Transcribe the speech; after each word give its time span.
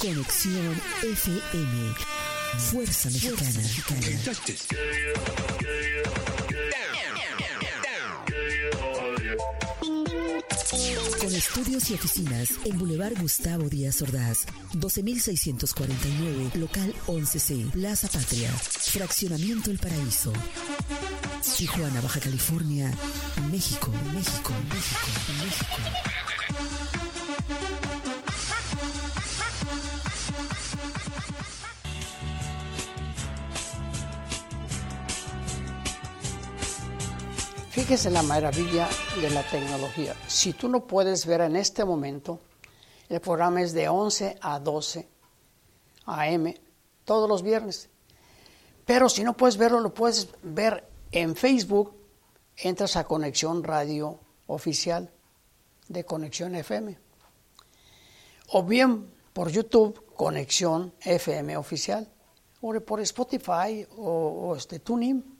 Conexión 0.00 0.80
FM. 1.02 1.94
Fuerza 2.58 3.08
Mexicana. 3.10 3.60
Con 11.20 11.34
estudios 11.34 11.90
y 11.90 11.94
oficinas 11.94 12.50
en 12.64 12.78
Boulevard 12.78 13.14
Gustavo 13.20 13.68
Díaz 13.68 14.02
Ordaz, 14.02 14.46
12649, 14.72 16.50
local 16.54 16.94
11C, 17.06 17.70
Plaza 17.70 18.08
Patria, 18.08 18.50
Fraccionamiento 18.50 19.70
El 19.70 19.78
Paraíso. 19.78 20.32
Tijuana, 21.56 22.00
Baja 22.00 22.20
California, 22.20 22.90
México, 23.50 23.92
México, 24.12 24.52
México, 24.68 25.08
México. 25.44 26.23
Fíjese 37.84 38.08
la 38.08 38.22
maravilla 38.22 38.88
de 39.20 39.28
la 39.28 39.42
tecnología. 39.42 40.16
Si 40.26 40.54
tú 40.54 40.70
no 40.70 40.86
puedes 40.86 41.26
ver 41.26 41.42
en 41.42 41.54
este 41.54 41.84
momento, 41.84 42.40
el 43.10 43.20
programa 43.20 43.60
es 43.60 43.74
de 43.74 43.90
11 43.90 44.38
a 44.40 44.58
12 44.58 45.06
AM 46.06 46.54
todos 47.04 47.28
los 47.28 47.42
viernes. 47.42 47.90
Pero 48.86 49.10
si 49.10 49.22
no 49.22 49.36
puedes 49.36 49.58
verlo, 49.58 49.80
lo 49.80 49.92
puedes 49.92 50.28
ver 50.42 50.88
en 51.12 51.36
Facebook. 51.36 51.92
Entras 52.56 52.96
a 52.96 53.04
Conexión 53.04 53.62
Radio 53.62 54.18
Oficial 54.46 55.12
de 55.86 56.06
Conexión 56.06 56.54
FM. 56.54 56.98
O 58.52 58.62
bien 58.62 59.12
por 59.34 59.50
YouTube, 59.50 60.06
Conexión 60.14 60.94
FM 61.02 61.58
Oficial. 61.58 62.10
O 62.62 62.72
por 62.80 63.00
Spotify 63.00 63.86
o, 63.98 64.48
o 64.48 64.56
este 64.56 64.78
TuneIn 64.78 65.33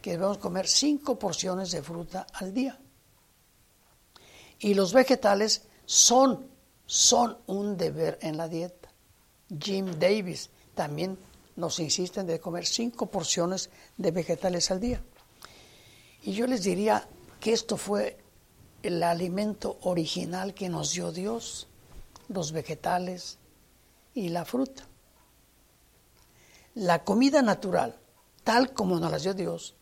que 0.00 0.12
debemos 0.12 0.38
comer 0.38 0.66
cinco 0.66 1.18
porciones 1.18 1.72
de 1.72 1.82
fruta 1.82 2.26
al 2.32 2.54
día. 2.54 2.80
Y 4.58 4.74
los 4.74 4.92
vegetales 4.92 5.62
son, 5.86 6.48
son 6.86 7.38
un 7.46 7.76
deber 7.76 8.18
en 8.22 8.36
la 8.36 8.48
dieta. 8.48 8.88
Jim 9.58 9.98
Davis 9.98 10.50
también 10.74 11.18
nos 11.56 11.80
insiste 11.80 12.24
de 12.24 12.40
comer 12.40 12.66
cinco 12.66 13.06
porciones 13.06 13.70
de 13.96 14.10
vegetales 14.10 14.70
al 14.70 14.80
día. 14.80 15.02
Y 16.22 16.32
yo 16.32 16.46
les 16.46 16.62
diría 16.62 17.08
que 17.40 17.52
esto 17.52 17.76
fue 17.76 18.18
el 18.82 19.02
alimento 19.02 19.78
original 19.82 20.54
que 20.54 20.68
nos 20.68 20.92
dio 20.92 21.12
Dios, 21.12 21.68
los 22.28 22.52
vegetales 22.52 23.38
y 24.14 24.28
la 24.28 24.44
fruta. 24.44 24.84
La 26.74 27.02
comida 27.02 27.42
natural, 27.42 27.98
tal 28.44 28.72
como 28.72 29.00
nos 29.00 29.10
la 29.10 29.18
dio 29.18 29.34
Dios, 29.34 29.74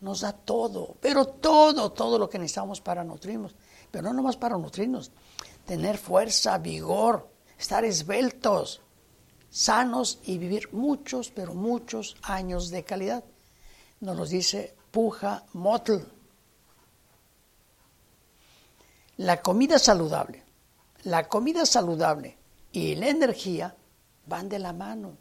nos 0.00 0.20
da 0.20 0.32
todo, 0.32 0.96
pero 1.00 1.26
todo, 1.26 1.92
todo 1.92 2.18
lo 2.18 2.30
que 2.30 2.38
necesitamos 2.38 2.80
para 2.80 3.04
nutrirnos 3.04 3.54
pero 3.90 4.04
no 4.04 4.14
nomás 4.14 4.36
para 4.36 4.56
nutrirnos, 4.56 5.12
tener 5.66 5.98
fuerza, 5.98 6.58
vigor, 6.58 7.28
estar 7.58 7.84
esbeltos, 7.84 8.80
sanos 9.50 10.20
y 10.24 10.38
vivir 10.38 10.72
muchos, 10.72 11.30
pero 11.30 11.54
muchos 11.54 12.16
años 12.22 12.70
de 12.70 12.84
calidad. 12.84 13.24
Nos 14.00 14.16
lo 14.16 14.26
dice 14.26 14.74
Puja 14.90 15.44
Motl. 15.52 15.98
La 19.18 19.42
comida 19.42 19.78
saludable, 19.78 20.42
la 21.02 21.28
comida 21.28 21.66
saludable 21.66 22.38
y 22.72 22.94
la 22.94 23.08
energía 23.08 23.76
van 24.26 24.48
de 24.48 24.58
la 24.58 24.72
mano. 24.72 25.18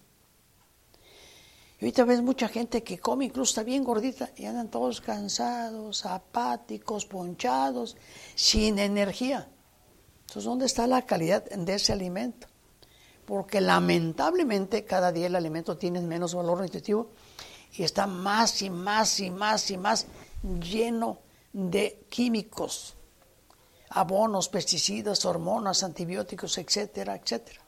Y 1.79 1.85
ahorita 1.85 2.03
ves 2.03 2.21
mucha 2.21 2.49
gente 2.49 2.83
que 2.83 2.99
come, 2.99 3.25
incluso 3.25 3.51
está 3.51 3.63
bien 3.63 3.85
gordita, 3.85 4.31
y 4.35 4.45
andan 4.45 4.69
todos 4.69 4.99
cansados, 4.99 6.05
apáticos, 6.05 7.05
ponchados, 7.05 7.95
sin 8.35 8.79
energía. 8.79 9.47
Entonces, 10.21 10.43
¿dónde 10.43 10.65
está 10.65 10.87
la 10.87 11.05
calidad 11.05 11.45
de 11.45 11.73
ese 11.73 11.93
alimento? 11.93 12.47
Porque 13.25 13.61
lamentablemente 13.61 14.83
cada 14.83 15.13
día 15.13 15.27
el 15.27 15.35
alimento 15.35 15.77
tiene 15.77 16.01
menos 16.01 16.33
valor 16.33 16.59
nutritivo 16.59 17.11
y 17.73 17.83
está 17.83 18.07
más 18.07 18.61
y 18.61 18.69
más 18.69 19.19
y 19.21 19.31
más 19.31 19.71
y 19.71 19.77
más 19.77 20.05
lleno 20.59 21.19
de 21.53 22.05
químicos, 22.09 22.95
abonos, 23.89 24.49
pesticidas, 24.49 25.23
hormonas, 25.23 25.83
antibióticos, 25.83 26.57
etcétera, 26.57 27.15
etcétera. 27.15 27.61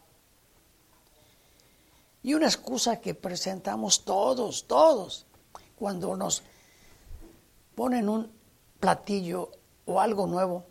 Y 2.24 2.34
una 2.34 2.46
excusa 2.46 3.00
que 3.02 3.16
presentamos 3.16 4.06
todos, 4.06 4.68
todos, 4.68 5.26
cuando 5.76 6.16
nos 6.16 6.44
ponen 7.76 8.10
un 8.10 8.32
platillo 8.80 9.52
o 9.86 10.00
algo 10.00 10.28
nuevo. 10.28 10.66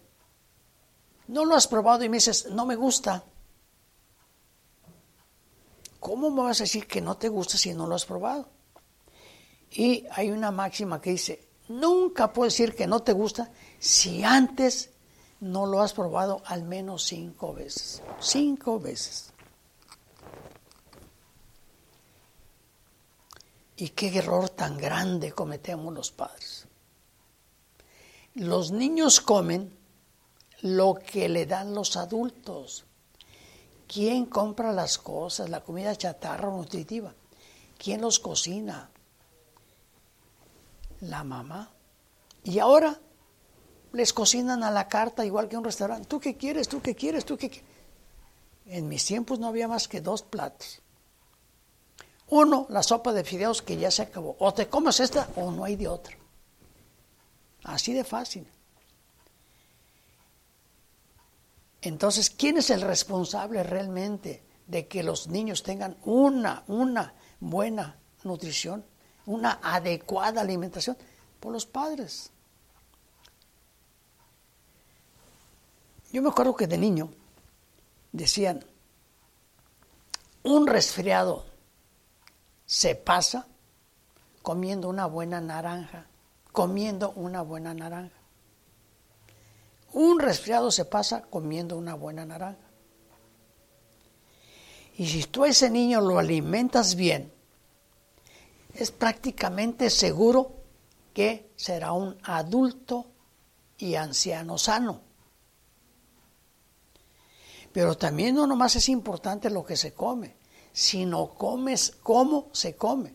No 1.29 1.45
lo 1.45 1.55
has 1.55 1.67
probado 1.67 2.05
y 2.05 2.09
me 2.09 2.19
dices, 2.19 2.51
no 2.51 2.67
me 2.67 2.77
gusta. 2.77 3.25
¿Cómo 5.99 6.31
me 6.31 6.43
vas 6.43 6.61
a 6.61 6.65
decir 6.65 6.87
que 6.87 7.01
no 7.01 7.17
te 7.17 7.29
gusta 7.29 7.59
si 7.59 7.75
no 7.75 7.87
lo 7.87 7.95
has 7.95 8.07
probado? 8.07 8.49
Y 9.71 10.07
hay 10.13 10.31
una 10.31 10.51
máxima 10.51 11.01
que 11.01 11.11
dice, 11.11 11.49
nunca 11.69 12.33
puedes 12.33 12.55
decir 12.55 12.75
que 12.75 12.87
no 12.87 13.01
te 13.01 13.13
gusta 13.13 13.51
si 13.79 14.25
antes 14.25 14.91
no 15.41 15.67
lo 15.67 15.81
has 15.81 15.93
probado 15.93 16.43
al 16.47 16.65
menos 16.65 17.05
cinco 17.05 17.55
veces. 17.55 18.03
Cinco 18.21 18.81
veces. 18.81 19.30
Y 23.81 23.89
qué 23.89 24.09
error 24.19 24.51
tan 24.51 24.77
grande 24.77 25.33
cometemos 25.33 25.95
los 25.95 26.11
padres. 26.13 26.67
Los 28.35 28.73
niños 28.73 29.23
comen 29.23 29.75
lo 30.61 30.97
que 30.97 31.31
le 31.31 31.47
dan 31.47 31.75
los 31.75 31.97
adultos. 31.97 32.85
¿Quién 33.89 34.27
compra 34.27 34.71
las 34.73 34.99
cosas, 34.99 35.49
la 35.49 35.63
comida 35.63 35.97
chatarra 35.97 36.49
o 36.49 36.59
nutritiva? 36.59 37.15
¿Quién 37.79 38.03
los 38.03 38.21
cocina? 38.21 38.91
La 41.01 41.25
mamá. 41.25 41.71
Y 42.45 42.59
ahora 42.59 43.01
les 43.95 44.13
cocinan 44.13 44.63
a 44.63 44.71
la 44.71 44.89
carta 44.89 45.25
igual 45.25 45.49
que 45.49 45.57
un 45.57 45.65
restaurante. 45.65 46.07
¿Tú 46.07 46.21
qué 46.21 46.37
quieres? 46.37 46.69
¿Tú 46.69 46.83
qué 46.83 46.95
quieres? 46.95 47.25
¿Tú 47.25 47.39
qué 47.39 47.49
quieres? 47.49 47.71
En 48.67 48.91
mis 48.91 49.07
tiempos 49.07 49.39
no 49.39 49.47
había 49.49 49.69
más 49.69 49.89
que 49.89 50.03
dos 50.03 50.21
platos. 50.21 50.83
Uno, 52.31 52.67
la 52.71 52.83
sopa 52.83 53.13
de 53.13 53.25
fideos 53.25 53.61
que 53.61 53.77
ya 53.77 53.91
se 53.91 54.03
acabó. 54.03 54.37
O 54.39 54.55
te 54.55 54.69
comes 54.69 55.01
esta 55.01 55.29
o 55.37 55.51
no 55.51 55.65
hay 55.65 55.77
de 55.77 55.89
otra. 55.89 56.17
Así 57.65 57.93
de 57.93 58.05
fácil. 58.05 58.47
Entonces, 61.83 62.31
¿quién 62.31 62.59
es 62.59 62.71
el 62.71 62.83
responsable 62.83 63.63
realmente 63.65 64.45
de 64.67 64.87
que 64.87 65.03
los 65.03 65.27
niños 65.27 65.63
tengan 65.63 65.97
una, 66.05 66.63
una 66.69 67.15
buena 67.41 67.99
nutrición, 68.23 68.85
una 69.27 69.59
adecuada 69.63 70.41
alimentación? 70.41 70.97
Por 71.41 71.53
los 71.53 71.67
padres. 71.67 72.31
Yo 76.13 76.23
me 76.23 76.29
acuerdo 76.29 76.55
que 76.55 76.67
de 76.67 76.79
niño 76.79 77.11
decían, 78.13 78.65
un 80.43 80.67
resfriado 80.67 81.50
se 82.71 82.95
pasa 82.95 83.49
comiendo 84.43 84.89
una 84.89 85.07
buena 85.07 85.41
naranja, 85.41 86.07
comiendo 86.53 87.11
una 87.17 87.43
buena 87.43 87.75
naranja. 87.75 88.15
Un 89.93 90.21
resfriado 90.21 90.71
se 90.71 90.85
pasa 90.85 91.23
comiendo 91.23 91.77
una 91.77 91.95
buena 91.95 92.25
naranja. 92.25 92.63
Y 94.97 95.09
si 95.09 95.25
tú 95.25 95.43
a 95.43 95.49
ese 95.49 95.69
niño 95.69 96.01
lo 96.01 96.21
alimentas 96.21 96.95
bien, 96.95 97.33
es 98.75 98.93
prácticamente 98.93 99.91
seguro 99.91 100.53
que 101.13 101.51
será 101.57 101.91
un 101.91 102.17
adulto 102.23 103.11
y 103.79 103.97
anciano 103.97 104.59
sano. 104.59 105.01
Pero 107.73 107.97
también 107.97 108.37
no 108.37 108.47
nomás 108.47 108.77
es 108.77 108.89
importante 108.89 109.51
lo 109.51 109.67
que 109.67 109.77
se 109.77 109.93
come, 109.93 110.39
sino 110.73 111.31
comes 111.35 111.97
cómo 112.03 112.49
se 112.53 112.77
come. 112.77 113.15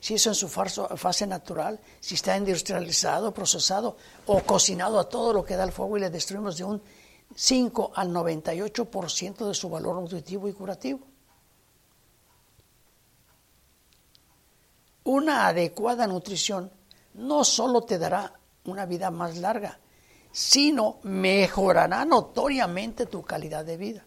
Si 0.00 0.14
eso 0.14 0.30
en 0.30 0.34
su 0.34 0.48
fase 0.48 1.26
natural, 1.26 1.78
si 2.00 2.14
está 2.14 2.36
industrializado, 2.36 3.34
procesado 3.34 3.96
o 4.26 4.40
cocinado 4.40 4.98
a 4.98 5.08
todo 5.08 5.34
lo 5.34 5.44
que 5.44 5.56
da 5.56 5.64
el 5.64 5.72
fuego 5.72 5.98
y 5.98 6.00
le 6.00 6.10
destruimos 6.10 6.56
de 6.56 6.64
un 6.64 6.82
5 7.36 7.92
al 7.94 8.10
98% 8.10 9.46
de 9.46 9.54
su 9.54 9.68
valor 9.68 9.96
nutritivo 9.96 10.48
y 10.48 10.52
curativo. 10.54 11.00
Una 15.04 15.48
adecuada 15.48 16.06
nutrición 16.06 16.70
no 17.14 17.44
solo 17.44 17.82
te 17.82 17.98
dará 17.98 18.40
una 18.64 18.86
vida 18.86 19.10
más 19.10 19.36
larga, 19.36 19.78
sino 20.32 20.98
mejorará 21.02 22.04
notoriamente 22.04 23.06
tu 23.06 23.22
calidad 23.22 23.64
de 23.64 23.76
vida. 23.76 24.06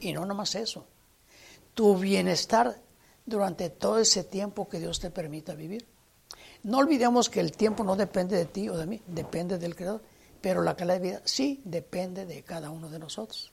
Y 0.00 0.12
no 0.12 0.26
nomás 0.26 0.54
eso, 0.54 0.86
tu 1.78 1.96
bienestar 1.96 2.76
durante 3.24 3.70
todo 3.70 4.00
ese 4.00 4.24
tiempo 4.24 4.68
que 4.68 4.80
Dios 4.80 4.98
te 4.98 5.12
permita 5.12 5.54
vivir. 5.54 5.86
No 6.64 6.78
olvidemos 6.78 7.30
que 7.30 7.38
el 7.38 7.52
tiempo 7.52 7.84
no 7.84 7.94
depende 7.94 8.36
de 8.36 8.46
ti 8.46 8.68
o 8.68 8.76
de 8.76 8.84
mí, 8.84 9.00
depende 9.06 9.58
del 9.58 9.76
Creador, 9.76 10.02
pero 10.40 10.60
la 10.60 10.74
calidad 10.74 10.96
de 10.96 11.08
vida 11.08 11.22
sí 11.24 11.62
depende 11.64 12.26
de 12.26 12.42
cada 12.42 12.70
uno 12.70 12.90
de 12.90 12.98
nosotros. 12.98 13.52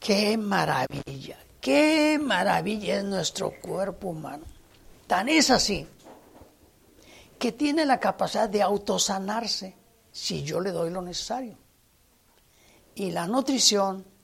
Qué 0.00 0.36
maravilla, 0.36 1.38
qué 1.60 2.18
maravilla 2.20 2.96
es 2.96 3.04
nuestro 3.04 3.52
cuerpo 3.60 4.08
humano. 4.08 4.44
Tan 5.06 5.28
es 5.28 5.50
así 5.50 5.86
que 7.38 7.52
tiene 7.52 7.86
la 7.86 8.00
capacidad 8.00 8.48
de 8.48 8.60
autosanarse 8.60 9.76
si 10.10 10.42
yo 10.42 10.60
le 10.60 10.72
doy 10.72 10.90
lo 10.90 11.00
necesario. 11.00 11.56
Y 12.96 13.12
la 13.12 13.28
nutrición, 13.28 14.15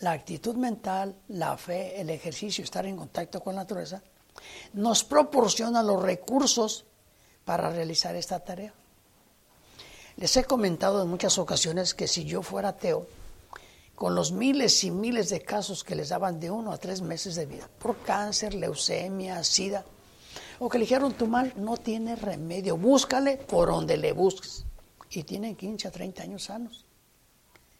la 0.00 0.12
actitud 0.12 0.56
mental, 0.56 1.14
la 1.28 1.56
fe, 1.56 2.00
el 2.00 2.10
ejercicio, 2.10 2.64
estar 2.64 2.86
en 2.86 2.96
contacto 2.96 3.40
con 3.40 3.54
la 3.54 3.62
naturaleza, 3.62 4.02
nos 4.72 5.04
proporciona 5.04 5.82
los 5.82 6.02
recursos 6.02 6.84
para 7.44 7.70
realizar 7.70 8.16
esta 8.16 8.40
tarea. 8.40 8.72
Les 10.16 10.36
he 10.36 10.44
comentado 10.44 11.02
en 11.02 11.08
muchas 11.08 11.38
ocasiones 11.38 11.94
que 11.94 12.08
si 12.08 12.24
yo 12.24 12.42
fuera 12.42 12.70
ateo, 12.70 13.06
con 13.94 14.14
los 14.14 14.32
miles 14.32 14.82
y 14.84 14.90
miles 14.90 15.28
de 15.28 15.42
casos 15.42 15.84
que 15.84 15.94
les 15.94 16.08
daban 16.08 16.40
de 16.40 16.50
uno 16.50 16.72
a 16.72 16.78
tres 16.78 17.02
meses 17.02 17.34
de 17.34 17.44
vida, 17.44 17.68
por 17.78 17.98
cáncer, 17.98 18.54
leucemia, 18.54 19.44
sida, 19.44 19.84
o 20.58 20.68
que 20.70 20.78
le 20.78 20.84
dijeron 20.84 21.12
tu 21.12 21.26
mal 21.26 21.52
no 21.56 21.76
tiene 21.76 22.16
remedio, 22.16 22.78
búscale 22.78 23.36
por 23.36 23.68
donde 23.68 23.98
le 23.98 24.12
busques. 24.12 24.64
Y 25.10 25.24
tienen 25.24 25.56
15 25.56 25.88
a 25.88 25.90
30 25.90 26.22
años 26.22 26.44
sanos. 26.44 26.86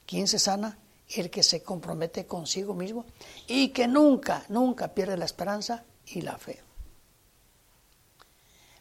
15 0.07 0.39
sana 0.39 0.77
el 1.15 1.31
que 1.31 1.43
se 1.43 1.63
compromete 1.63 2.27
consigo 2.27 2.75
mismo 2.75 3.05
y 3.47 3.69
que 3.69 3.89
nunca, 3.89 4.45
nunca 4.49 4.89
pierde 4.95 5.17
la 5.17 5.25
esperanza 5.25 5.85
y 6.07 6.23
la 6.23 6.39
fe. 6.39 6.63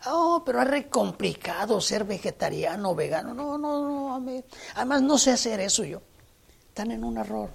Oh, 0.06 0.44
pero 0.46 0.62
es 0.62 0.68
re 0.68 0.90
complicado 0.90 1.82
ser 1.82 2.06
vegetariano 2.06 2.96
vegano. 2.96 3.34
No, 3.34 3.58
no, 3.58 4.18
no. 4.20 4.44
Además, 4.76 5.02
no 5.02 5.18
sé 5.18 5.32
hacer 5.32 5.60
eso 5.60 5.84
yo. 5.84 6.02
Están 6.70 6.92
en 6.92 7.04
un 7.04 7.18
error. 7.18 7.50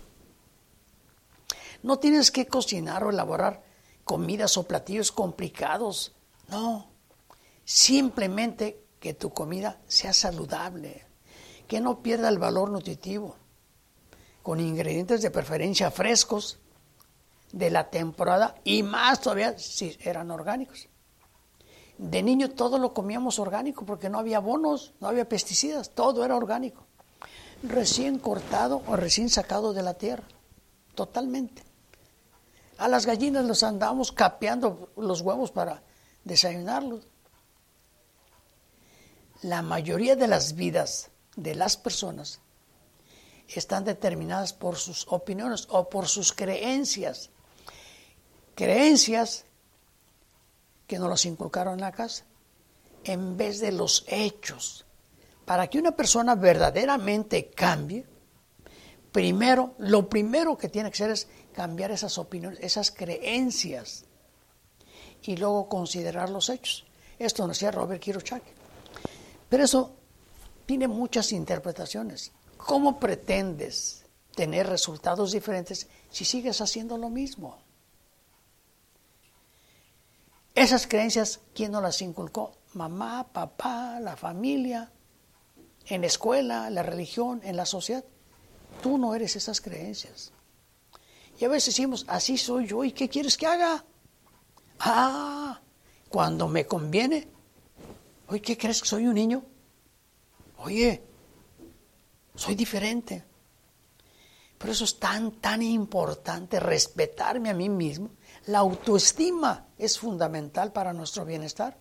No 1.82 1.98
tienes 1.98 2.30
que 2.30 2.46
cocinar 2.46 3.04
o 3.04 3.10
elaborar 3.10 3.62
comidas 4.04 4.58
o 4.58 4.64
platillos 4.64 5.10
complicados. 5.10 6.12
No. 6.48 6.90
Simplemente 7.64 8.84
que 9.00 9.14
tu 9.14 9.30
comida 9.30 9.80
sea 9.86 10.12
saludable, 10.12 11.06
que 11.66 11.80
no 11.80 12.02
pierda 12.02 12.28
el 12.28 12.38
valor 12.38 12.70
nutritivo 12.70 13.36
con 14.44 14.60
ingredientes 14.60 15.22
de 15.22 15.30
preferencia 15.30 15.90
frescos 15.90 16.58
de 17.50 17.70
la 17.70 17.88
temporada 17.88 18.54
y 18.62 18.82
más 18.82 19.22
todavía 19.22 19.58
si 19.58 19.96
eran 20.02 20.30
orgánicos. 20.30 20.86
De 21.96 22.22
niño 22.22 22.50
todo 22.50 22.78
lo 22.78 22.92
comíamos 22.92 23.38
orgánico 23.38 23.86
porque 23.86 24.10
no 24.10 24.18
había 24.18 24.40
bonos, 24.40 24.92
no 25.00 25.08
había 25.08 25.26
pesticidas, 25.26 25.92
todo 25.94 26.26
era 26.26 26.36
orgánico. 26.36 26.86
Recién 27.62 28.18
cortado 28.18 28.82
o 28.86 28.96
recién 28.96 29.30
sacado 29.30 29.72
de 29.72 29.82
la 29.82 29.94
tierra, 29.94 30.28
totalmente. 30.94 31.62
A 32.76 32.86
las 32.86 33.06
gallinas 33.06 33.46
los 33.46 33.62
andábamos 33.62 34.12
capeando 34.12 34.90
los 34.98 35.22
huevos 35.22 35.52
para 35.52 35.82
desayunarlos. 36.22 37.08
La 39.40 39.62
mayoría 39.62 40.16
de 40.16 40.28
las 40.28 40.54
vidas 40.54 41.08
de 41.34 41.54
las 41.54 41.78
personas 41.78 42.42
están 43.48 43.84
determinadas 43.84 44.52
por 44.52 44.76
sus 44.76 45.06
opiniones 45.08 45.66
o 45.70 45.88
por 45.88 46.08
sus 46.08 46.32
creencias. 46.32 47.30
Creencias 48.54 49.44
que 50.86 50.98
nos 50.98 51.08
las 51.08 51.24
inculcaron 51.24 51.74
en 51.74 51.80
la 51.80 51.92
casa, 51.92 52.24
en 53.04 53.36
vez 53.36 53.60
de 53.60 53.72
los 53.72 54.04
hechos. 54.08 54.86
Para 55.44 55.68
que 55.68 55.78
una 55.78 55.92
persona 55.92 56.34
verdaderamente 56.34 57.50
cambie, 57.50 58.06
primero, 59.12 59.74
lo 59.78 60.08
primero 60.08 60.56
que 60.56 60.68
tiene 60.68 60.90
que 60.90 60.94
hacer 60.94 61.10
es 61.10 61.28
cambiar 61.52 61.90
esas 61.90 62.16
opiniones, 62.18 62.58
esas 62.60 62.90
creencias, 62.90 64.06
y 65.22 65.36
luego 65.36 65.68
considerar 65.68 66.30
los 66.30 66.48
hechos. 66.48 66.84
Esto 67.18 67.46
nos 67.46 67.56
decía 67.56 67.70
Robert 67.70 68.02
Kiyosaki. 68.02 68.50
Pero 69.48 69.64
eso 69.64 69.94
tiene 70.66 70.88
muchas 70.88 71.32
interpretaciones. 71.32 72.32
¿Cómo 72.64 72.98
pretendes 72.98 74.06
tener 74.34 74.66
resultados 74.66 75.32
diferentes 75.32 75.86
si 76.10 76.24
sigues 76.24 76.62
haciendo 76.62 76.96
lo 76.96 77.10
mismo? 77.10 77.58
Esas 80.54 80.86
creencias, 80.86 81.40
¿quién 81.54 81.72
nos 81.72 81.82
las 81.82 82.00
inculcó? 82.00 82.56
Mamá, 82.72 83.28
papá, 83.32 84.00
la 84.00 84.16
familia, 84.16 84.90
en 85.86 86.00
la 86.00 86.06
escuela, 86.06 86.70
la 86.70 86.82
religión, 86.82 87.42
en 87.44 87.56
la 87.56 87.66
sociedad. 87.66 88.04
Tú 88.82 88.96
no 88.96 89.14
eres 89.14 89.36
esas 89.36 89.60
creencias. 89.60 90.32
Y 91.38 91.44
a 91.44 91.48
veces 91.48 91.74
decimos, 91.74 92.06
así 92.08 92.38
soy 92.38 92.66
yo, 92.66 92.82
¿y 92.82 92.92
qué 92.92 93.10
quieres 93.10 93.36
que 93.36 93.46
haga? 93.46 93.84
Ah, 94.78 95.60
cuando 96.08 96.48
me 96.48 96.66
conviene. 96.66 97.28
Oye, 98.28 98.40
¿qué 98.40 98.56
crees 98.56 98.80
que 98.80 98.88
soy 98.88 99.06
un 99.06 99.14
niño? 99.14 99.44
Oye, 100.58 101.02
soy 102.34 102.54
diferente. 102.54 103.24
Por 104.58 104.70
eso 104.70 104.84
es 104.84 104.98
tan, 104.98 105.32
tan 105.40 105.62
importante 105.62 106.58
respetarme 106.58 107.50
a 107.50 107.54
mí 107.54 107.68
mismo. 107.68 108.10
La 108.46 108.60
autoestima 108.60 109.68
es 109.78 109.98
fundamental 109.98 110.72
para 110.72 110.92
nuestro 110.92 111.24
bienestar. 111.24 111.76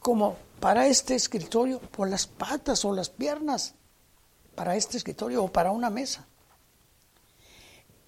Como 0.00 0.36
para 0.60 0.86
este 0.86 1.14
escritorio, 1.14 1.80
por 1.80 2.08
las 2.08 2.26
patas 2.26 2.84
o 2.84 2.92
las 2.92 3.10
piernas, 3.10 3.74
para 4.54 4.76
este 4.76 4.96
escritorio 4.96 5.44
o 5.44 5.52
para 5.52 5.70
una 5.70 5.90
mesa. 5.90 6.26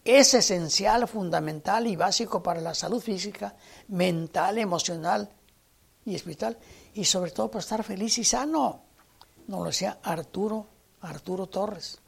Es 0.04 0.34
esencial, 0.34 1.06
fundamental 1.06 1.86
y 1.86 1.96
básico 1.96 2.42
para 2.42 2.60
la 2.60 2.74
salud 2.74 3.00
física, 3.00 3.56
mental, 3.88 4.58
emocional 4.58 5.30
y 6.04 6.14
espiritual, 6.14 6.58
y 6.94 7.04
sobre 7.04 7.30
todo 7.30 7.50
para 7.50 7.60
estar 7.60 7.84
feliz 7.84 8.18
y 8.18 8.24
sano. 8.24 8.82
Nos 9.46 9.60
lo 9.60 9.66
decía 9.66 9.98
Arturo 10.02 10.79
Arturo 11.00 11.46
Torres. 11.46 11.98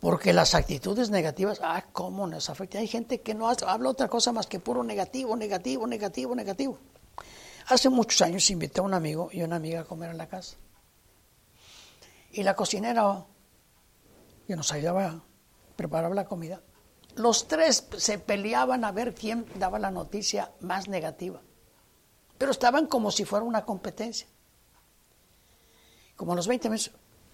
Porque 0.00 0.32
las 0.32 0.54
actitudes 0.54 1.10
negativas, 1.10 1.60
ah, 1.62 1.84
cómo 1.92 2.26
nos 2.26 2.50
afecta. 2.50 2.78
Hay 2.78 2.86
gente 2.86 3.22
que 3.22 3.34
no 3.34 3.48
habla 3.48 3.88
otra 3.88 4.08
cosa 4.08 4.32
más 4.32 4.46
que 4.46 4.60
puro 4.60 4.84
negativo, 4.84 5.36
negativo, 5.36 5.86
negativo, 5.86 6.34
negativo. 6.34 6.78
Hace 7.68 7.88
muchos 7.88 8.20
años 8.22 8.48
invité 8.50 8.80
a 8.80 8.84
un 8.84 8.94
amigo 8.94 9.30
y 9.32 9.42
una 9.42 9.56
amiga 9.56 9.80
a 9.80 9.84
comer 9.84 10.10
en 10.10 10.18
la 10.18 10.28
casa. 10.28 10.56
Y 12.30 12.42
la 12.42 12.54
cocinera 12.54 13.24
que 14.46 14.54
nos 14.54 14.72
ayudaba, 14.72 15.22
preparaba 15.74 16.14
la 16.14 16.26
comida. 16.26 16.60
Los 17.16 17.48
tres 17.48 17.88
se 17.96 18.18
peleaban 18.18 18.84
a 18.84 18.92
ver 18.92 19.14
quién 19.14 19.46
daba 19.56 19.78
la 19.78 19.90
noticia 19.90 20.52
más 20.60 20.86
negativa. 20.88 21.40
Pero 22.38 22.52
estaban 22.52 22.86
como 22.86 23.10
si 23.10 23.24
fuera 23.24 23.44
una 23.44 23.64
competencia. 23.64 24.28
Como 26.16 26.32
a 26.32 26.36
los 26.36 26.48
20 26.48 26.68
minutos, 26.68 26.90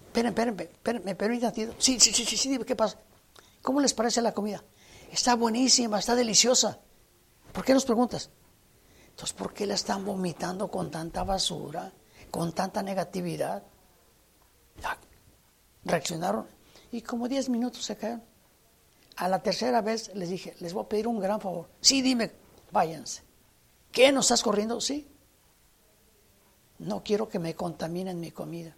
esperen, 0.07 0.29
esperen, 0.29 0.59
esperen, 0.59 1.01
me 1.05 1.15
permiten 1.15 1.53
Sí, 1.77 1.99
sí, 1.99 2.13
sí, 2.13 2.25
sí, 2.25 2.37
sí, 2.37 2.57
¿qué 2.59 2.75
pasa? 2.75 2.99
¿Cómo 3.61 3.79
les 3.79 3.93
parece 3.93 4.21
la 4.21 4.33
comida? 4.33 4.63
Está 5.11 5.35
buenísima, 5.35 5.99
está 5.99 6.15
deliciosa. 6.15 6.79
¿Por 7.51 7.63
qué 7.63 7.73
nos 7.73 7.85
preguntas? 7.85 8.29
Entonces, 9.09 9.33
¿por 9.33 9.53
qué 9.53 9.65
la 9.65 9.75
están 9.75 10.03
vomitando 10.03 10.69
con 10.69 10.91
tanta 10.91 11.23
basura, 11.23 11.91
con 12.29 12.51
tanta 12.51 12.83
negatividad? 12.83 13.63
reaccionaron 15.85 16.47
y 16.91 17.01
como 17.01 17.27
10 17.27 17.49
minutos 17.49 17.83
se 17.83 17.97
cayeron. 17.97 18.23
A 19.15 19.27
la 19.27 19.43
tercera 19.43 19.81
vez 19.81 20.11
les 20.15 20.29
dije, 20.29 20.55
les 20.59 20.73
voy 20.73 20.85
a 20.85 20.89
pedir 20.89 21.07
un 21.07 21.19
gran 21.19 21.39
favor. 21.39 21.69
Sí, 21.81 22.01
dime, 22.01 22.31
váyanse. 22.71 23.21
¿Qué? 23.91 24.11
¿No 24.11 24.21
estás 24.21 24.41
corriendo? 24.41 24.81
Sí. 24.81 25.07
No 26.83 27.01
quiero 27.01 27.29
que 27.29 27.39
me 27.39 27.55
contaminen 27.55 28.19
mi 28.19 28.31
comida. 28.31 28.75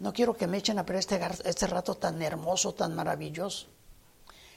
No 0.00 0.12
quiero 0.12 0.34
que 0.34 0.46
me 0.46 0.58
echen 0.58 0.78
a 0.78 0.86
perder 0.86 1.00
este, 1.00 1.48
este 1.48 1.66
rato 1.66 1.94
tan 1.96 2.20
hermoso, 2.22 2.74
tan 2.74 2.94
maravilloso. 2.94 3.66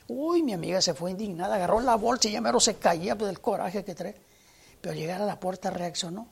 Uy, 0.08 0.42
mi 0.42 0.54
amiga 0.54 0.82
se 0.82 0.94
fue 0.94 1.12
indignada, 1.12 1.56
agarró 1.56 1.82
la 1.82 1.96
bolsa 1.96 2.30
y 2.30 2.32
ya 2.32 2.42
mero 2.42 2.62
se 2.62 2.76
caía 2.76 3.16
del 3.16 3.42
coraje 3.42 3.84
que 3.84 3.94
trae. 3.94 4.16
Pero 4.80 4.94
al 4.94 4.98
llegar 4.98 5.22
a 5.22 5.26
la 5.26 5.40
puerta 5.40 5.70
reaccionó. 5.70 6.30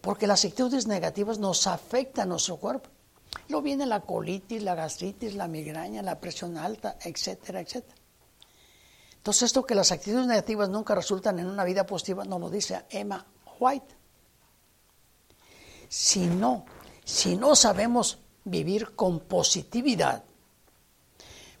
Porque 0.00 0.26
las 0.26 0.44
actitudes 0.44 0.88
negativas 0.88 1.38
nos 1.38 1.68
afectan 1.68 2.24
a 2.24 2.30
nuestro 2.30 2.56
cuerpo. 2.56 2.90
Luego 3.48 3.62
viene 3.62 3.86
la 3.86 4.00
colitis, 4.00 4.62
la 4.62 4.74
gastritis, 4.74 5.36
la 5.36 5.46
migraña, 5.46 6.02
la 6.02 6.18
presión 6.20 6.58
alta, 6.58 6.96
etcétera, 7.00 7.60
etcétera. 7.60 7.94
Entonces 9.16 9.44
esto 9.44 9.64
que 9.64 9.76
las 9.76 9.92
actitudes 9.92 10.26
negativas 10.26 10.68
nunca 10.68 10.96
resultan 10.96 11.38
en 11.38 11.46
una 11.46 11.62
vida 11.62 11.86
positiva, 11.86 12.24
nos 12.24 12.40
lo 12.40 12.50
dice 12.50 12.84
Emma 12.90 13.24
White. 13.60 14.01
Si 15.92 16.24
no, 16.24 16.64
si 17.04 17.36
no 17.36 17.54
sabemos 17.54 18.16
vivir 18.44 18.96
con 18.96 19.20
positividad, 19.20 20.24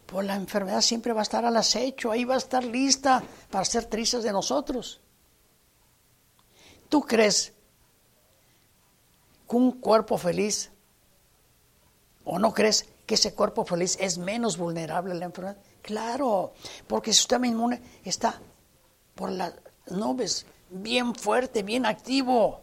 pues 0.06 0.26
la 0.26 0.36
enfermedad 0.36 0.80
siempre 0.80 1.12
va 1.12 1.20
a 1.20 1.22
estar 1.22 1.44
al 1.44 1.54
acecho, 1.54 2.10
ahí 2.10 2.24
va 2.24 2.36
a 2.36 2.38
estar 2.38 2.64
lista 2.64 3.22
para 3.50 3.66
ser 3.66 3.84
tristes 3.84 4.22
de 4.22 4.32
nosotros. 4.32 5.02
¿Tú 6.88 7.02
crees 7.02 7.52
que 9.46 9.56
un 9.56 9.72
cuerpo 9.72 10.16
feliz 10.16 10.72
¿O 12.24 12.38
no 12.38 12.54
crees 12.54 12.88
que 13.04 13.16
ese 13.16 13.34
cuerpo 13.34 13.66
feliz 13.66 13.98
es 14.00 14.16
menos 14.16 14.56
vulnerable 14.56 15.12
a 15.12 15.16
la 15.16 15.26
enfermedad? 15.26 15.58
Claro, 15.82 16.54
porque 16.86 17.12
su 17.12 17.18
sistema 17.18 17.46
inmune 17.46 17.82
está 18.02 18.40
por 19.14 19.30
las 19.30 19.52
nubes, 19.90 20.46
bien 20.70 21.14
fuerte, 21.14 21.62
bien 21.62 21.84
activo, 21.84 22.61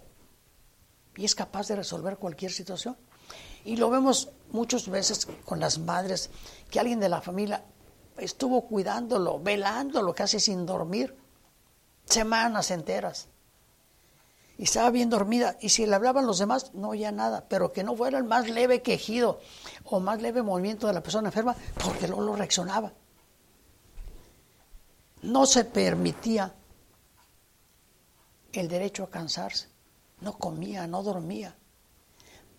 y 1.16 1.26
es 1.26 1.36
capaz 1.36 1.68
de 1.68 1.76
resolver 1.76 2.18
cualquier 2.18 2.52
situación. 2.52 2.98
Y 3.66 3.76
lo 3.76 3.90
vemos 3.90 4.30
muchas 4.52 4.88
veces 4.88 5.28
con 5.46 5.60
las 5.60 5.80
madres, 5.80 6.30
que 6.70 6.80
alguien 6.80 7.00
de 7.00 7.10
la 7.10 7.22
familia 7.22 7.64
estuvo 8.18 8.68
cuidándolo, 8.68 9.40
velándolo 9.40 10.14
casi 10.14 10.40
sin 10.40 10.66
dormir, 10.66 11.16
semanas 12.06 12.72
enteras 12.72 13.28
y 14.60 14.64
estaba 14.64 14.92
bien 14.92 15.10
dormida. 15.10 15.56
Y 15.62 15.70
si 15.70 15.86
le 15.86 15.96
hablaban 15.96 16.28
los 16.28 16.38
demás, 16.38 16.74
no 16.74 16.90
oía 16.90 17.14
nada, 17.14 17.46
pero 17.48 17.72
que 17.72 17.82
no 17.82 17.96
fuera 17.96 18.18
el 18.18 18.26
más 18.26 18.50
leve 18.50 18.82
quejido 18.82 19.40
o 19.86 20.02
más 20.02 20.22
leve 20.22 20.44
movimiento 20.44 20.86
de 20.86 20.92
la 20.92 21.02
persona 21.02 21.30
enferma, 21.30 21.56
porque 21.82 22.10
luego 22.10 22.24
lo 22.24 22.36
reaccionaba. 22.36 22.92
No 25.22 25.46
se 25.46 25.64
permitía 25.64 26.54
el 28.52 28.68
derecho 28.68 29.06
a 29.06 29.10
cansarse. 29.10 29.69
No 30.22 30.38
comía, 30.38 30.88
no 30.88 31.04
dormía. 31.04 31.56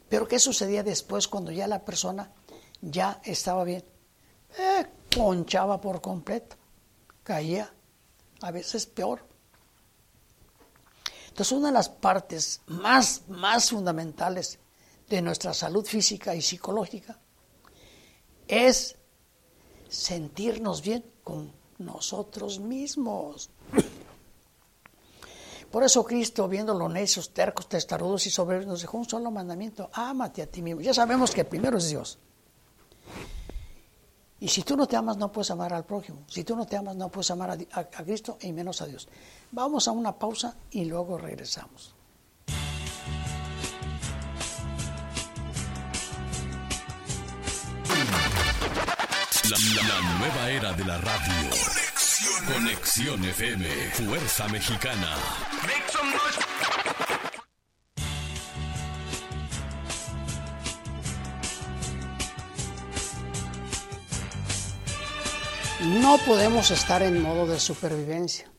Pero 0.09 0.27
¿qué 0.27 0.39
sucedía 0.39 0.83
después 0.83 1.29
cuando 1.29 1.53
ya 1.53 1.67
la 1.67 1.85
persona 1.85 2.33
ya 2.81 3.21
estaba 3.25 3.65
bien? 3.65 3.85
Eh, 4.59 4.87
ponchaba 5.15 5.81
por 5.81 6.01
completo, 6.01 6.57
caía, 7.23 7.73
a 8.41 8.51
veces 8.51 8.87
peor. 8.87 9.25
Entonces, 11.29 11.53
una 11.53 11.69
de 11.69 11.75
las 11.75 11.89
partes 11.89 12.61
más, 12.67 13.23
más 13.29 13.71
fundamentales 13.71 14.59
de 15.09 15.23
nuestra 15.23 15.55
salud 15.55 15.85
física 15.85 16.35
y 16.35 16.43
psicológica 16.43 17.19
es 18.49 18.97
sentirnos 19.89 20.83
bien 20.83 21.05
con 21.23 21.53
nosotros 21.79 22.59
mismos. 22.59 23.51
Por 25.71 25.85
eso 25.85 26.05
Cristo, 26.05 26.49
viendo 26.49 26.75
los 26.75 26.91
necios, 26.91 27.31
tercos, 27.31 27.69
testarudos 27.69 28.27
y 28.27 28.31
soberbios, 28.31 28.67
nos 28.67 28.81
dejó 28.81 28.99
un 28.99 29.09
solo 29.09 29.31
mandamiento, 29.31 29.89
ámate 29.93 30.43
a 30.43 30.47
ti 30.47 30.63
mismo. 30.63 30.81
Ya 30.81 30.93
sabemos 30.93 31.31
que 31.31 31.45
primero 31.45 31.79
es 31.79 31.89
Dios. 31.89 32.19
Y 34.41 34.49
si 34.49 34.63
tú 34.63 34.77
no 34.77 34.87
te 34.87 34.97
amas, 34.97 35.19
no 35.19 35.31
puedes 35.31 35.51
amar 35.51 35.73
al 35.73 35.85
prójimo. 35.85 36.25
Si 36.27 36.45
tú 36.45 36.57
no 36.57 36.67
te 36.67 36.77
amas, 36.77 36.97
no 36.97 37.11
puedes 37.11 37.31
amar 37.31 37.51
a, 37.51 37.85
Cristo 38.05 38.39
y 38.41 38.53
menos 38.53 38.81
a 38.81 38.87
Dios. 38.87 39.07
Vamos 39.53 39.87
a 39.87 39.93
una 39.93 40.19
pausa 40.19 40.57
y 40.71 40.87
luego 40.87 41.19
regresamos. 41.19 41.95
La, 49.51 50.19
nueva 50.19 50.51
era 50.51 50.73
de 50.73 50.85
la 50.85 50.99
radio. 50.99 51.90
Conexión, 52.39 53.25
FM. 53.25 53.67
Fuerza 53.93 54.47
Mexicana. 54.49 55.17
No 65.81 66.19
podemos 66.19 66.71
estar 66.71 67.03
en 67.03 67.21
modo 67.21 67.47
de 67.47 67.59
supervivencia. 67.59 68.51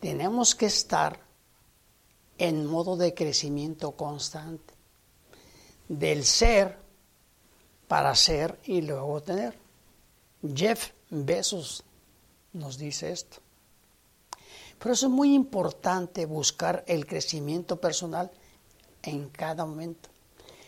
Tenemos 0.00 0.54
que 0.54 0.66
estar 0.66 1.18
en 2.36 2.66
modo 2.66 2.96
de 2.96 3.14
crecimiento 3.14 3.92
constante. 3.92 4.74
Del 5.88 6.24
ser 6.24 6.78
para 7.88 8.14
ser 8.14 8.60
y 8.64 8.82
luego 8.82 9.22
tener. 9.22 9.58
Jeff 10.54 10.90
Bezos 11.08 11.84
nos 12.54 12.78
dice 12.78 13.12
esto. 13.12 13.38
Por 14.78 14.92
eso 14.92 15.06
es 15.06 15.12
muy 15.12 15.34
importante 15.34 16.26
buscar 16.26 16.84
el 16.86 17.06
crecimiento 17.06 17.80
personal 17.80 18.30
en 19.02 19.28
cada 19.28 19.64
momento. 19.64 20.08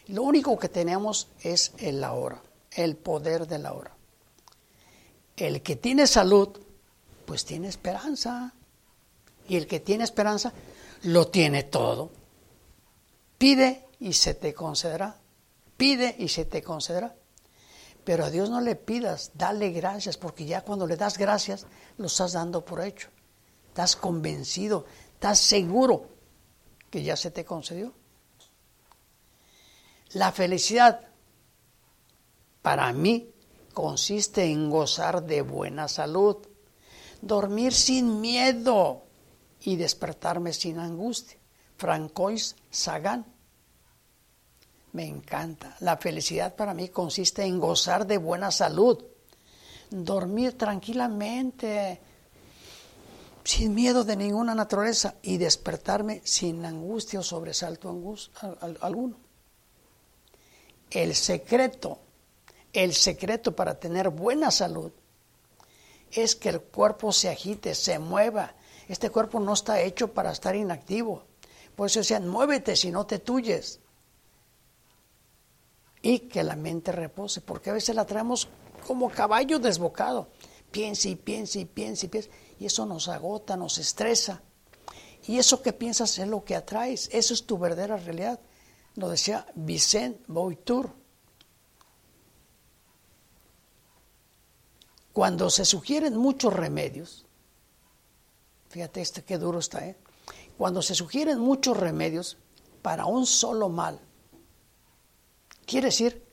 Lo 0.09 0.23
único 0.23 0.59
que 0.59 0.69
tenemos 0.69 1.28
es 1.40 1.73
el 1.78 2.05
ahora, 2.05 2.40
el 2.71 2.97
poder 2.97 3.47
del 3.47 3.66
ahora. 3.66 3.93
El 5.37 5.62
que 5.62 5.76
tiene 5.76 6.07
salud, 6.07 6.49
pues 7.25 7.45
tiene 7.45 7.69
esperanza. 7.69 8.55
Y 9.49 9.57
el 9.57 9.66
que 9.66 9.81
tiene 9.81 10.05
esperanza, 10.05 10.52
lo 11.02 11.28
tiene 11.28 11.64
todo. 11.64 12.11
Pide 13.38 13.87
y 14.00 14.12
se 14.12 14.35
te 14.35 14.55
concederá. 14.55 15.19
Pide 15.76 16.14
y 16.19 16.28
se 16.28 16.45
te 16.45 16.62
concederá. 16.62 17.14
Pero 18.07 18.25
a 18.25 18.31
Dios 18.31 18.51
no 18.51 18.61
le 18.61 18.77
pidas, 18.77 19.33
dale 19.35 19.71
gracias, 19.71 20.17
porque 20.17 20.45
ya 20.45 20.61
cuando 20.61 20.87
le 20.87 20.97
das 20.97 21.19
gracias, 21.19 21.67
lo 21.99 22.07
estás 22.07 22.35
dando 22.35 22.65
por 22.65 22.81
hecho. 22.81 23.09
Estás 23.67 23.97
convencido, 23.97 24.87
estás 25.15 25.41
seguro 25.41 26.07
que 26.89 27.03
ya 27.03 27.17
se 27.17 27.33
te 27.33 27.45
concedió. 27.45 27.93
La 30.13 30.31
felicidad, 30.31 31.01
para 32.63 32.93
mí, 32.93 33.35
consiste 33.75 34.45
en 34.45 34.71
gozar 34.71 35.25
de 35.25 35.43
buena 35.43 35.89
salud, 35.89 36.37
dormir 37.21 37.73
sin 37.73 38.21
miedo 38.21 39.03
y 39.63 39.75
despertarme 39.75 40.53
sin 40.53 40.79
angustia. 40.79 41.41
Francois 41.77 42.55
Sagan. 42.71 43.36
Me 44.97 45.05
encanta. 45.05 45.76
La 45.81 45.99
felicidad 45.99 46.57
para 46.57 46.73
mí 46.73 46.88
consiste 46.88 47.45
en 47.45 47.61
gozar 47.61 48.07
de 48.07 48.17
buena 48.17 48.50
salud, 48.50 49.05
dormir 49.91 50.57
tranquilamente, 50.57 52.00
sin 53.45 53.75
miedo 53.75 54.05
de 54.05 54.17
ninguna 54.17 54.55
naturaleza 54.55 55.17
y 55.21 55.37
despertarme 55.37 56.23
sin 56.25 56.65
angustia 56.65 57.21
o 57.21 57.23
sobresalto 57.23 57.95
alguno. 58.81 59.17
El 60.88 61.15
secreto 61.15 61.99
el 62.73 62.95
secreto 62.95 63.55
para 63.55 63.79
tener 63.79 64.09
buena 64.09 64.50
salud 64.50 64.93
es 66.11 66.37
que 66.37 66.49
el 66.49 66.62
cuerpo 66.62 67.12
se 67.12 67.29
agite, 67.29 67.75
se 67.75 67.99
mueva. 67.99 68.55
Este 68.88 69.11
cuerpo 69.11 69.41
no 69.41 69.53
está 69.53 69.83
hecho 69.83 70.15
para 70.15 70.33
estar 70.33 70.57
inactivo. 70.57 71.25
Por 71.75 71.88
eso 71.88 72.00
decían, 72.00 72.26
muévete 72.29 72.76
si 72.76 72.91
no 72.91 73.05
te 73.05 73.19
tuyes. 73.19 73.81
Y 76.07 76.21
que 76.21 76.45
la 76.45 76.55
mente 76.55 76.93
repose, 76.93 77.41
porque 77.41 77.71
a 77.71 77.73
veces 77.73 77.97
la 77.97 78.07
traemos 78.07 78.47
como 78.87 79.11
caballo 79.11 79.59
desbocado. 79.59 80.29
Piensa 80.71 81.09
y 81.09 81.17
piensa 81.17 81.59
y 81.59 81.65
piensa 81.65 82.07
y 82.07 82.09
piensa. 82.09 82.31
Y 82.61 82.67
eso 82.67 82.87
nos 82.87 83.09
agota, 83.09 83.57
nos 83.57 83.79
estresa. 83.79 84.41
Y 85.27 85.39
eso 85.39 85.63
que 85.63 85.73
piensas 85.73 86.17
es 86.21 86.29
lo 86.29 86.45
que 86.45 86.55
atraes. 86.55 87.09
Eso 87.11 87.35
es 87.35 87.45
tu 87.45 87.59
verdadera 87.59 87.97
realidad. 87.97 88.39
Lo 88.95 89.09
decía 89.09 89.49
Vicente 89.57 90.23
Boitur. 90.29 90.93
Cuando 95.13 95.51
se 95.51 95.65
sugieren 95.65 96.17
muchos 96.17 96.53
remedios, 96.53 97.27
fíjate 98.69 99.01
este 99.01 99.25
qué 99.25 99.39
duro 99.39 99.59
está, 99.59 99.85
¿eh? 99.85 99.97
Cuando 100.57 100.83
se 100.83 100.95
sugieren 100.95 101.41
muchos 101.41 101.77
remedios 101.77 102.37
para 102.81 103.07
un 103.07 103.27
solo 103.27 103.69
mal, 103.69 104.06
quiere 105.67 105.89
decir 105.89 106.25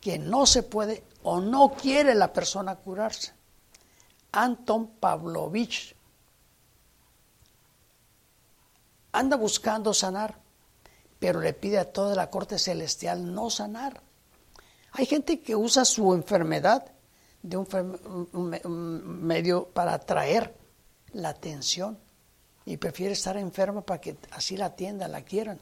que 0.00 0.18
no 0.18 0.46
se 0.46 0.62
puede 0.62 1.04
o 1.22 1.40
no 1.40 1.72
quiere 1.74 2.14
la 2.14 2.32
persona 2.32 2.76
curarse. 2.76 3.32
Anton 4.32 4.88
Pavlovich 4.98 5.94
anda 9.12 9.36
buscando 9.36 9.92
sanar, 9.92 10.38
pero 11.18 11.40
le 11.40 11.52
pide 11.52 11.78
a 11.78 11.92
toda 11.92 12.14
la 12.14 12.30
corte 12.30 12.58
celestial 12.58 13.34
no 13.34 13.50
sanar. 13.50 14.00
Hay 14.92 15.06
gente 15.06 15.40
que 15.40 15.56
usa 15.56 15.84
su 15.84 16.14
enfermedad 16.14 16.92
de 17.42 17.56
un, 17.56 19.26
medio 19.26 19.68
para 19.68 19.94
atraer 19.94 20.54
la 21.12 21.30
atención 21.30 21.98
y 22.64 22.76
prefiere 22.76 23.12
estar 23.12 23.36
enferma 23.36 23.82
para 23.82 24.00
que 24.00 24.16
así 24.30 24.56
la 24.56 24.66
atiendan, 24.66 25.12
la 25.12 25.22
quieran. 25.22 25.60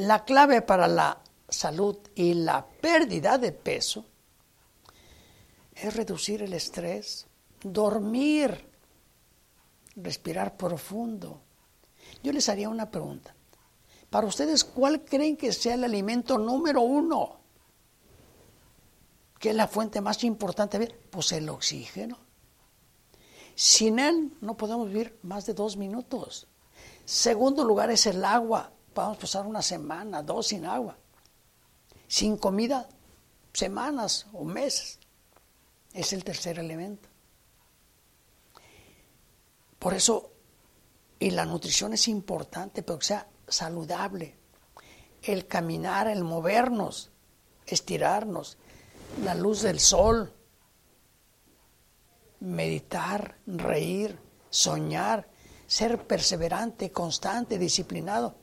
La 0.00 0.24
clave 0.24 0.62
para 0.62 0.88
la 0.88 1.20
salud 1.46 1.98
y 2.14 2.32
la 2.32 2.66
pérdida 2.66 3.36
de 3.36 3.52
peso 3.52 4.06
es 5.74 5.94
reducir 5.94 6.40
el 6.42 6.54
estrés, 6.54 7.26
dormir, 7.62 8.66
respirar 9.96 10.56
profundo. 10.56 11.42
Yo 12.22 12.32
les 12.32 12.48
haría 12.48 12.70
una 12.70 12.90
pregunta. 12.90 13.34
Para 14.08 14.26
ustedes, 14.26 14.64
¿cuál 14.64 15.04
creen 15.04 15.36
que 15.36 15.52
sea 15.52 15.74
el 15.74 15.84
alimento 15.84 16.38
número 16.38 16.80
uno? 16.80 17.38
¿Qué 19.38 19.50
es 19.50 19.54
la 19.54 19.68
fuente 19.68 20.00
más 20.00 20.24
importante? 20.24 20.78
Pues 21.10 21.30
el 21.32 21.46
oxígeno. 21.50 22.16
Sin 23.54 23.98
él 23.98 24.32
no 24.40 24.56
podemos 24.56 24.88
vivir 24.88 25.18
más 25.24 25.44
de 25.44 25.52
dos 25.52 25.76
minutos. 25.76 26.46
Segundo 27.04 27.64
lugar 27.64 27.90
es 27.90 28.06
el 28.06 28.24
agua. 28.24 28.72
Podemos 29.00 29.16
pasar 29.16 29.46
una 29.46 29.62
semana, 29.62 30.22
dos 30.22 30.48
sin 30.48 30.66
agua. 30.66 30.94
Sin 32.06 32.36
comida, 32.36 32.86
semanas 33.50 34.26
o 34.34 34.44
meses. 34.44 34.98
Es 35.94 36.12
el 36.12 36.22
tercer 36.22 36.58
elemento. 36.58 37.08
Por 39.78 39.94
eso, 39.94 40.32
y 41.18 41.30
la 41.30 41.46
nutrición 41.46 41.94
es 41.94 42.08
importante, 42.08 42.82
pero 42.82 42.98
que 42.98 43.06
sea 43.06 43.26
saludable. 43.48 44.36
El 45.22 45.46
caminar, 45.46 46.06
el 46.06 46.22
movernos, 46.22 47.10
estirarnos, 47.66 48.58
la 49.24 49.34
luz 49.34 49.62
del 49.62 49.80
sol, 49.80 50.30
meditar, 52.40 53.38
reír, 53.46 54.18
soñar, 54.50 55.26
ser 55.66 56.06
perseverante, 56.06 56.92
constante, 56.92 57.58
disciplinado. 57.58 58.36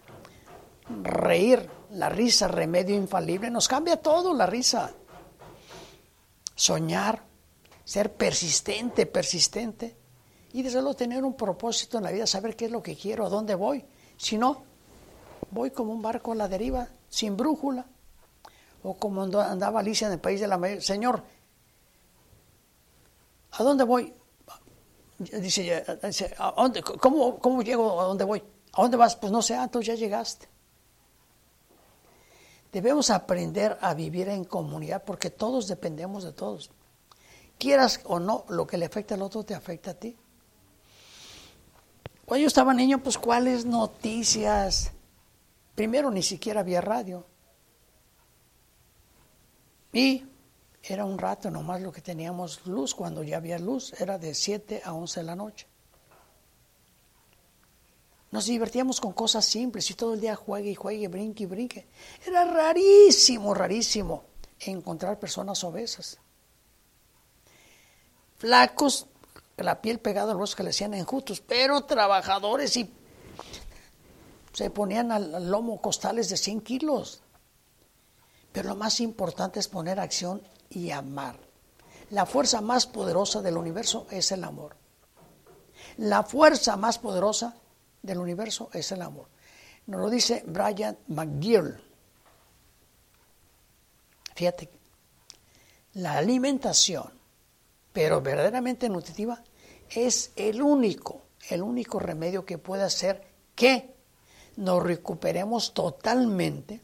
Reír, 0.89 1.69
la 1.91 2.09
risa, 2.09 2.47
remedio 2.47 2.95
infalible, 2.95 3.49
nos 3.49 3.67
cambia 3.67 3.97
todo 3.97 4.33
la 4.33 4.45
risa. 4.45 4.93
Soñar, 6.55 7.23
ser 7.83 8.13
persistente, 8.13 9.05
persistente. 9.05 9.97
Y 10.53 10.63
desde 10.63 10.81
luego 10.81 10.95
tener 10.95 11.23
un 11.23 11.35
propósito 11.35 11.97
en 11.97 12.05
la 12.05 12.11
vida, 12.11 12.25
saber 12.25 12.55
qué 12.55 12.65
es 12.65 12.71
lo 12.71 12.81
que 12.81 12.95
quiero, 12.95 13.25
a 13.25 13.29
dónde 13.29 13.55
voy. 13.55 13.85
Si 14.15 14.37
no, 14.37 14.63
voy 15.51 15.71
como 15.71 15.91
un 15.91 16.01
barco 16.01 16.31
a 16.31 16.35
la 16.35 16.47
deriva, 16.47 16.87
sin 17.09 17.35
brújula. 17.35 17.85
O 18.83 18.95
como 18.95 19.23
andaba 19.23 19.81
Alicia 19.81 20.07
en 20.07 20.13
el 20.13 20.19
país 20.19 20.39
de 20.39 20.47
la 20.47 20.81
Señor, 20.81 21.23
¿A 23.57 23.63
dónde 23.63 23.83
voy? 23.83 24.13
Dice, 25.17 25.83
¿a 26.37 26.53
dónde, 26.55 26.83
cómo, 26.83 27.39
¿cómo 27.39 27.63
llego 27.63 27.99
a 27.99 28.05
dónde 28.05 28.23
voy? 28.23 28.43
¿A 28.73 28.81
dónde 28.83 28.97
vas? 28.97 29.15
Pues 29.15 29.31
no 29.31 29.41
sé, 29.41 29.55
ah, 29.55 29.67
tú 29.67 29.81
ya 29.81 29.95
llegaste. 29.95 30.47
Debemos 32.77 33.09
aprender 33.09 33.75
a 33.81 33.95
vivir 33.95 34.29
en 34.29 34.43
comunidad 34.43 35.03
porque 35.03 35.31
todos 35.31 35.67
dependemos 35.67 36.23
de 36.23 36.31
todos. 36.31 36.69
Quieras 37.57 38.01
o 38.03 38.19
no, 38.19 38.45
lo 38.49 38.67
que 38.67 38.77
le 38.77 38.85
afecta 38.85 39.15
al 39.15 39.23
otro 39.23 39.43
te 39.43 39.55
afecta 39.55 39.89
a 39.89 39.93
ti. 39.95 40.15
Cuando 42.23 42.41
yo 42.43 42.47
estaba 42.47 42.75
niño, 42.75 43.01
pues 43.01 43.17
cuáles 43.17 43.65
noticias. 43.65 44.91
Primero 45.73 46.11
ni 46.11 46.21
siquiera 46.21 46.59
había 46.59 46.79
radio. 46.79 47.25
Y 49.91 50.23
era 50.83 51.03
un 51.03 51.17
rato 51.17 51.49
nomás 51.49 51.81
lo 51.81 51.91
que 51.91 52.01
teníamos 52.01 52.63
luz, 52.67 52.93
cuando 52.93 53.23
ya 53.23 53.37
había 53.37 53.57
luz, 53.57 53.99
era 53.99 54.19
de 54.19 54.35
7 54.35 54.83
a 54.85 54.93
11 54.93 55.21
de 55.21 55.25
la 55.25 55.35
noche. 55.35 55.65
Nos 58.31 58.45
divertíamos 58.45 58.99
con 58.99 59.13
cosas 59.13 59.45
simples 59.45 59.89
y 59.89 59.93
todo 59.93 60.13
el 60.13 60.19
día 60.19 60.35
juegue 60.35 60.71
y 60.71 60.75
juegue, 60.75 61.07
brinque 61.07 61.43
y 61.43 61.45
brinque. 61.45 61.87
Era 62.25 62.43
rarísimo, 62.45 63.53
rarísimo 63.53 64.25
encontrar 64.59 65.19
personas 65.19 65.63
obesas. 65.63 66.17
Flacos, 68.37 69.07
la 69.57 69.81
piel 69.81 69.99
pegada 69.99 70.33
a 70.33 70.35
los 70.35 70.55
que 70.55 70.63
le 70.63 70.71
hacían 70.71 70.93
enjutos, 70.93 71.41
pero 71.41 71.85
trabajadores 71.85 72.75
y 72.77 72.91
se 74.51 74.69
ponían 74.69 75.11
al 75.11 75.49
lomo 75.49 75.81
costales 75.81 76.29
de 76.29 76.37
100 76.37 76.61
kilos. 76.61 77.21
Pero 78.51 78.69
lo 78.69 78.75
más 78.75 78.99
importante 78.99 79.59
es 79.59 79.67
poner 79.67 79.99
acción 79.99 80.41
y 80.69 80.91
amar. 80.91 81.39
La 82.09 82.25
fuerza 82.25 82.61
más 82.61 82.87
poderosa 82.87 83.41
del 83.41 83.57
universo 83.57 84.07
es 84.09 84.31
el 84.31 84.43
amor. 84.43 84.75
La 85.97 86.23
fuerza 86.23 86.75
más 86.77 86.99
poderosa 86.99 87.55
del 88.07 88.17
universo 88.17 88.69
es 88.73 88.91
el 88.91 89.03
amor. 89.03 89.27
Nos 89.85 90.01
lo 90.01 90.09
dice 90.09 90.43
Brian 90.47 90.97
McGill. 91.09 91.75
Fíjate, 94.33 94.69
la 95.93 96.17
alimentación, 96.17 97.11
pero 97.93 98.21
verdaderamente 98.21 98.89
nutritiva, 98.89 99.43
es 99.89 100.31
el 100.35 100.61
único, 100.61 101.21
el 101.49 101.61
único 101.61 101.99
remedio 101.99 102.45
que 102.45 102.57
puede 102.57 102.83
hacer 102.83 103.23
que 103.55 103.95
nos 104.57 104.83
recuperemos 104.83 105.73
totalmente 105.73 106.81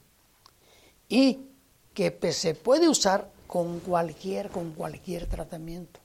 y 1.09 1.47
que 1.93 2.17
se 2.31 2.55
puede 2.55 2.89
usar 2.89 3.29
con 3.47 3.79
cualquier, 3.81 4.49
con 4.49 4.71
cualquier 4.71 5.27
tratamiento. 5.27 5.99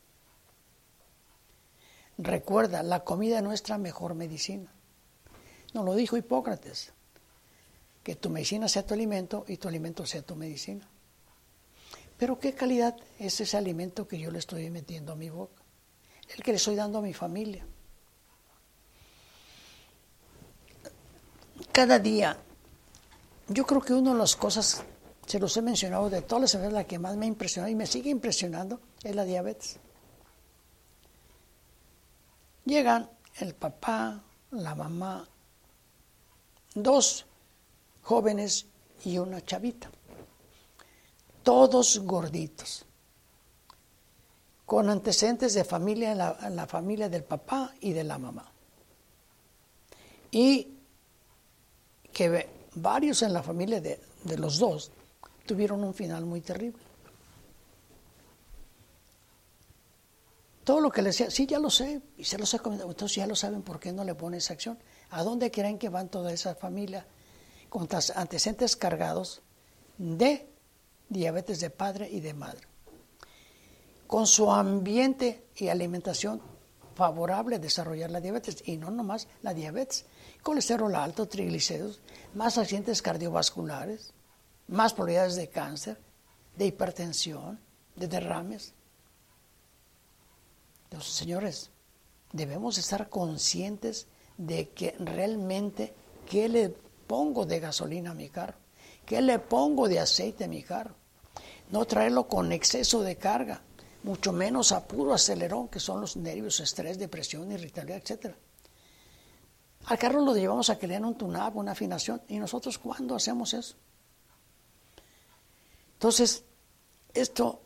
Recuerda, 2.18 2.82
la 2.82 3.04
comida 3.04 3.38
es 3.38 3.44
nuestra 3.44 3.78
mejor 3.78 4.14
medicina. 4.14 4.70
Nos 5.74 5.84
lo 5.84 5.94
dijo 5.94 6.16
Hipócrates, 6.16 6.92
que 8.02 8.16
tu 8.16 8.30
medicina 8.30 8.68
sea 8.68 8.86
tu 8.86 8.94
alimento 8.94 9.44
y 9.48 9.58
tu 9.58 9.68
alimento 9.68 10.06
sea 10.06 10.22
tu 10.22 10.34
medicina. 10.34 10.88
Pero 12.16 12.38
¿qué 12.38 12.54
calidad 12.54 12.96
es 13.18 13.40
ese 13.40 13.56
alimento 13.56 14.08
que 14.08 14.18
yo 14.18 14.30
le 14.30 14.38
estoy 14.38 14.68
metiendo 14.70 15.12
a 15.12 15.16
mi 15.16 15.30
boca? 15.30 15.62
El 16.34 16.42
que 16.42 16.50
le 16.50 16.56
estoy 16.56 16.74
dando 16.74 16.98
a 16.98 17.02
mi 17.02 17.14
familia. 17.14 17.64
Cada 21.70 21.98
día, 21.98 22.36
yo 23.48 23.64
creo 23.64 23.80
que 23.80 23.94
una 23.94 24.12
de 24.12 24.18
las 24.18 24.34
cosas 24.36 24.82
se 25.26 25.38
los 25.38 25.56
he 25.56 25.62
mencionado 25.62 26.10
de 26.10 26.22
todas 26.22 26.42
las 26.42 26.54
enfermedades, 26.54 26.84
la 26.84 26.88
que 26.88 26.98
más 26.98 27.16
me 27.16 27.26
ha 27.26 27.28
impresionado 27.28 27.70
y 27.70 27.76
me 27.76 27.86
sigue 27.86 28.10
impresionando 28.10 28.80
es 29.02 29.14
la 29.14 29.24
diabetes. 29.24 29.78
Llegan 32.64 33.08
el 33.38 33.54
papá, 33.54 34.22
la 34.50 34.74
mamá, 34.74 35.28
dos 36.82 37.26
jóvenes 38.02 38.66
y 39.04 39.18
una 39.18 39.44
chavita, 39.44 39.90
todos 41.42 41.98
gorditos, 42.00 42.84
con 44.66 44.90
antecedentes 44.90 45.54
de 45.54 45.64
familia 45.64 46.14
la, 46.14 46.50
la 46.50 46.66
familia 46.66 47.08
del 47.08 47.24
papá 47.24 47.74
y 47.80 47.92
de 47.92 48.04
la 48.04 48.18
mamá. 48.18 48.50
Y 50.30 50.74
que 52.12 52.48
varios 52.74 53.22
en 53.22 53.32
la 53.32 53.42
familia 53.42 53.80
de, 53.80 54.00
de 54.24 54.38
los 54.38 54.58
dos 54.58 54.90
tuvieron 55.46 55.82
un 55.84 55.94
final 55.94 56.24
muy 56.26 56.40
terrible. 56.40 56.82
Todo 60.64 60.80
lo 60.80 60.90
que 60.90 61.00
les 61.00 61.16
decía, 61.16 61.30
sí, 61.30 61.46
ya 61.46 61.58
lo 61.58 61.70
sé, 61.70 62.02
y 62.18 62.24
se 62.24 62.36
los 62.36 62.52
he 62.52 62.58
comentado, 62.58 62.90
entonces 62.90 63.16
ya 63.16 63.26
lo 63.26 63.34
saben 63.34 63.62
por 63.62 63.80
qué 63.80 63.90
no 63.90 64.04
le 64.04 64.14
ponen 64.14 64.36
esa 64.36 64.52
acción. 64.52 64.78
¿A 65.10 65.22
dónde 65.22 65.50
creen 65.50 65.78
que 65.78 65.88
van 65.88 66.08
toda 66.08 66.32
esa 66.32 66.54
familia 66.54 67.06
con 67.68 67.88
antecedentes 68.14 68.76
cargados 68.76 69.42
de 69.96 70.48
diabetes 71.08 71.60
de 71.60 71.70
padre 71.70 72.08
y 72.10 72.20
de 72.20 72.34
madre? 72.34 72.66
Con 74.06 74.26
su 74.26 74.50
ambiente 74.50 75.46
y 75.56 75.68
alimentación 75.68 76.40
favorable 76.94 77.58
desarrollar 77.58 78.10
la 78.10 78.20
diabetes, 78.20 78.62
y 78.66 78.76
no 78.76 78.90
nomás 78.90 79.28
la 79.42 79.54
diabetes, 79.54 80.04
colesterol 80.42 80.94
alto, 80.94 81.28
triglicéridos, 81.28 82.00
más 82.34 82.58
accidentes 82.58 83.02
cardiovasculares, 83.02 84.12
más 84.66 84.92
probabilidades 84.92 85.36
de 85.36 85.48
cáncer, 85.48 86.00
de 86.56 86.66
hipertensión, 86.66 87.60
de 87.94 88.08
derrames. 88.08 88.74
Los 90.90 91.08
señores, 91.08 91.70
debemos 92.32 92.78
estar 92.78 93.08
conscientes 93.08 94.08
de 94.38 94.70
que 94.70 94.94
realmente, 94.98 95.92
¿qué 96.26 96.48
le 96.48 96.70
pongo 97.06 97.44
de 97.44 97.60
gasolina 97.60 98.12
a 98.12 98.14
mi 98.14 98.30
carro? 98.30 98.56
¿Qué 99.04 99.20
le 99.20 99.38
pongo 99.38 99.88
de 99.88 99.98
aceite 99.98 100.44
a 100.44 100.48
mi 100.48 100.62
carro? 100.62 100.94
No 101.70 101.84
traerlo 101.84 102.28
con 102.28 102.52
exceso 102.52 103.02
de 103.02 103.16
carga, 103.16 103.60
mucho 104.04 104.32
menos 104.32 104.72
a 104.72 104.86
puro 104.86 105.12
acelerón, 105.12 105.68
que 105.68 105.80
son 105.80 106.00
los 106.00 106.16
nervios, 106.16 106.60
estrés, 106.60 106.98
depresión, 106.98 107.50
irritabilidad, 107.52 108.02
etc. 108.10 108.34
Al 109.86 109.98
carro 109.98 110.20
lo 110.20 110.34
llevamos 110.34 110.70
a 110.70 110.78
que 110.78 110.86
le 110.86 110.94
den 110.94 111.04
un 111.04 111.16
tunab, 111.16 111.56
una 111.56 111.72
afinación, 111.72 112.22
y 112.28 112.38
nosotros 112.38 112.78
¿cuándo 112.78 113.14
hacemos 113.16 113.52
eso? 113.54 113.76
Entonces, 115.94 116.44
esto 117.12 117.60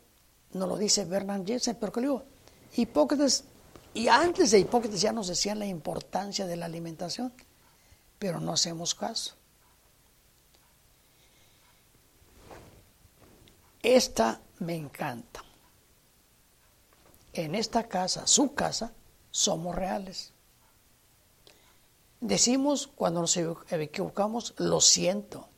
nos 0.53 0.67
lo 0.67 0.75
dice 0.77 1.05
Bernard 1.05 1.45
Jensen, 1.45 1.77
pero 1.79 1.91
que 1.91 2.01
digo, 2.01 2.23
Hipócrates, 2.75 3.43
y 3.93 4.07
antes 4.07 4.51
de 4.51 4.59
Hipócrates 4.59 5.01
ya 5.01 5.11
nos 5.11 5.27
decían 5.27 5.59
la 5.59 5.65
importancia 5.65 6.47
de 6.47 6.55
la 6.55 6.65
alimentación, 6.65 7.33
pero 8.17 8.39
no 8.39 8.53
hacemos 8.53 8.95
caso. 8.95 9.35
Esta 13.81 14.41
me 14.59 14.75
encanta. 14.75 15.43
En 17.33 17.55
esta 17.55 17.87
casa, 17.87 18.25
su 18.27 18.53
casa, 18.53 18.93
somos 19.29 19.75
reales. 19.75 20.31
Decimos 22.21 22.87
cuando 22.87 23.21
nos 23.21 23.35
equivocamos, 23.35 24.53
lo 24.57 24.79
siento. 24.79 25.49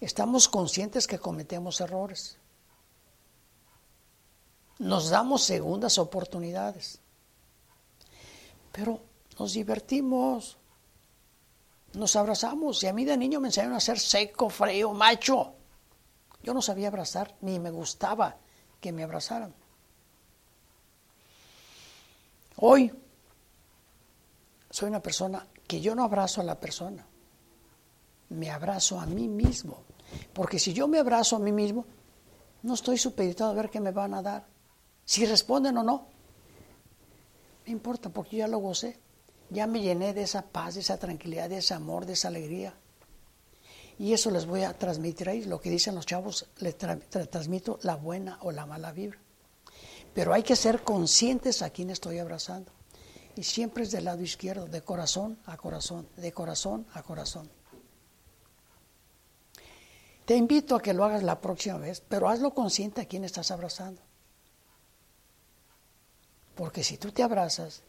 Estamos 0.00 0.48
conscientes 0.48 1.06
que 1.06 1.18
cometemos 1.18 1.80
errores. 1.80 2.38
Nos 4.78 5.10
damos 5.10 5.42
segundas 5.42 5.98
oportunidades. 5.98 7.00
Pero 8.72 9.00
nos 9.38 9.52
divertimos, 9.52 10.56
nos 11.94 12.16
abrazamos. 12.16 12.82
Y 12.82 12.86
a 12.86 12.92
mí 12.92 13.04
de 13.04 13.16
niño 13.16 13.40
me 13.40 13.48
enseñaron 13.48 13.76
a 13.76 13.80
ser 13.80 13.98
seco, 13.98 14.48
frío, 14.48 14.92
macho. 14.92 15.54
Yo 16.42 16.54
no 16.54 16.62
sabía 16.62 16.88
abrazar, 16.88 17.36
ni 17.40 17.58
me 17.58 17.70
gustaba 17.70 18.36
que 18.80 18.92
me 18.92 19.02
abrazaran. 19.02 19.54
Hoy 22.56 22.92
soy 24.70 24.88
una 24.88 25.02
persona 25.02 25.46
que 25.66 25.80
yo 25.80 25.94
no 25.94 26.04
abrazo 26.04 26.40
a 26.40 26.44
la 26.44 26.58
persona, 26.58 27.06
me 28.30 28.50
abrazo 28.50 28.98
a 28.98 29.06
mí 29.06 29.28
mismo. 29.28 29.82
Porque 30.32 30.58
si 30.58 30.72
yo 30.72 30.88
me 30.88 30.98
abrazo 30.98 31.36
a 31.36 31.38
mí 31.38 31.52
mismo, 31.52 31.84
no 32.62 32.74
estoy 32.74 32.98
supeditado 32.98 33.50
a 33.50 33.54
ver 33.54 33.70
qué 33.70 33.80
me 33.80 33.92
van 33.92 34.14
a 34.14 34.22
dar. 34.22 34.46
Si 35.08 35.24
responden 35.24 35.74
o 35.78 35.82
no, 35.82 36.06
me 37.64 37.72
importa 37.72 38.10
porque 38.10 38.36
yo 38.36 38.40
ya 38.40 38.46
lo 38.46 38.58
gocé. 38.58 38.98
Ya 39.48 39.66
me 39.66 39.80
llené 39.80 40.12
de 40.12 40.20
esa 40.20 40.42
paz, 40.42 40.74
de 40.74 40.82
esa 40.82 40.98
tranquilidad, 40.98 41.48
de 41.48 41.56
ese 41.56 41.72
amor, 41.72 42.04
de 42.04 42.12
esa 42.12 42.28
alegría. 42.28 42.74
Y 43.98 44.12
eso 44.12 44.30
les 44.30 44.44
voy 44.44 44.64
a 44.64 44.76
transmitir 44.76 45.30
ahí. 45.30 45.46
Lo 45.46 45.62
que 45.62 45.70
dicen 45.70 45.94
los 45.94 46.04
chavos, 46.04 46.50
les 46.58 46.76
transmito 46.76 47.78
la 47.84 47.96
buena 47.96 48.38
o 48.42 48.52
la 48.52 48.66
mala 48.66 48.92
vibra. 48.92 49.18
Pero 50.12 50.34
hay 50.34 50.42
que 50.42 50.54
ser 50.54 50.82
conscientes 50.82 51.62
a 51.62 51.70
quién 51.70 51.88
estoy 51.88 52.18
abrazando. 52.18 52.70
Y 53.34 53.44
siempre 53.44 53.84
es 53.84 53.90
del 53.90 54.04
lado 54.04 54.20
izquierdo, 54.20 54.66
de 54.66 54.82
corazón 54.82 55.38
a 55.46 55.56
corazón, 55.56 56.06
de 56.18 56.32
corazón 56.32 56.86
a 56.92 57.02
corazón. 57.02 57.48
Te 60.26 60.36
invito 60.36 60.76
a 60.76 60.82
que 60.82 60.92
lo 60.92 61.06
hagas 61.06 61.22
la 61.22 61.40
próxima 61.40 61.78
vez, 61.78 62.02
pero 62.06 62.28
hazlo 62.28 62.52
consciente 62.52 63.00
a 63.00 63.06
quién 63.06 63.24
estás 63.24 63.50
abrazando. 63.50 64.02
Porque 66.58 66.82
si 66.82 66.98
tú 66.98 67.12
te 67.12 67.22
abrazas, 67.22 67.82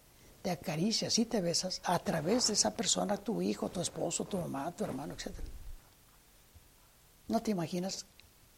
te 0.44 0.52
acaricias 0.52 1.18
y 1.18 1.26
te 1.26 1.42
besas 1.42 1.82
a 1.86 1.98
través 1.98 2.46
de 2.46 2.54
esa 2.54 2.76
persona, 2.76 3.18
tu 3.18 3.42
hijo, 3.42 3.70
tu 3.70 3.82
esposo, 3.82 4.26
tu 4.26 4.38
mamá, 4.38 4.72
tu 4.74 4.84
hermano, 4.84 5.16
etc. 5.16 5.34
No 7.30 7.42
te 7.42 7.50
imaginas 7.50 8.06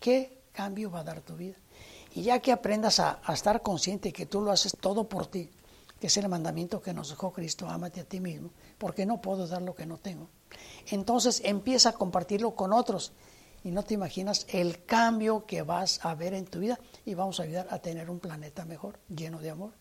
qué 0.02 0.42
cambio 0.52 0.92
va 0.92 1.00
a 1.00 1.06
dar 1.06 1.22
tu 1.22 1.38
vida. 1.38 1.56
Y 2.14 2.24
ya 2.24 2.40
que 2.40 2.52
aprendas 2.52 3.00
a, 3.00 3.22
estar 3.30 3.62
consciente 3.62 4.12
que 4.12 4.26
tú 4.26 4.42
lo 4.42 4.52
haces 4.52 4.76
todo 4.78 5.08
por 5.08 5.28
ti, 5.28 5.50
que 5.98 6.08
es 6.08 6.18
el 6.18 6.28
mandamiento 6.28 6.82
que 6.82 6.94
nos 6.94 7.08
dejó 7.08 7.32
Cristo, 7.32 7.70
ámate 7.70 8.02
a 8.02 8.04
ti 8.04 8.20
mismo, 8.20 8.50
porque 8.78 9.06
no 9.06 9.22
puedo 9.22 9.48
dar 9.48 9.62
lo 9.62 9.76
que 9.76 9.86
no 9.86 9.98
tengo. 9.98 10.28
Entonces 10.88 11.42
empieza 11.46 11.88
a 11.88 11.94
compartirlo 11.94 12.54
con 12.54 12.74
otros 12.74 13.14
y 13.64 13.72
no 13.72 13.84
te 13.84 13.94
imaginas 13.94 14.46
el 14.50 14.84
cambio 14.84 15.46
que 15.46 15.62
vas 15.62 16.04
a 16.04 16.16
ver 16.16 16.34
en 16.34 16.48
tu 16.48 16.60
vida 16.60 16.78
y 17.06 17.14
vamos 17.14 17.40
a 17.40 17.44
ayudar 17.44 17.70
a 17.72 17.80
tener 17.80 18.10
un 18.10 18.20
planeta 18.20 18.66
mejor, 18.66 19.00
lleno 19.08 19.40
de 19.40 19.52
amor. 19.52 19.81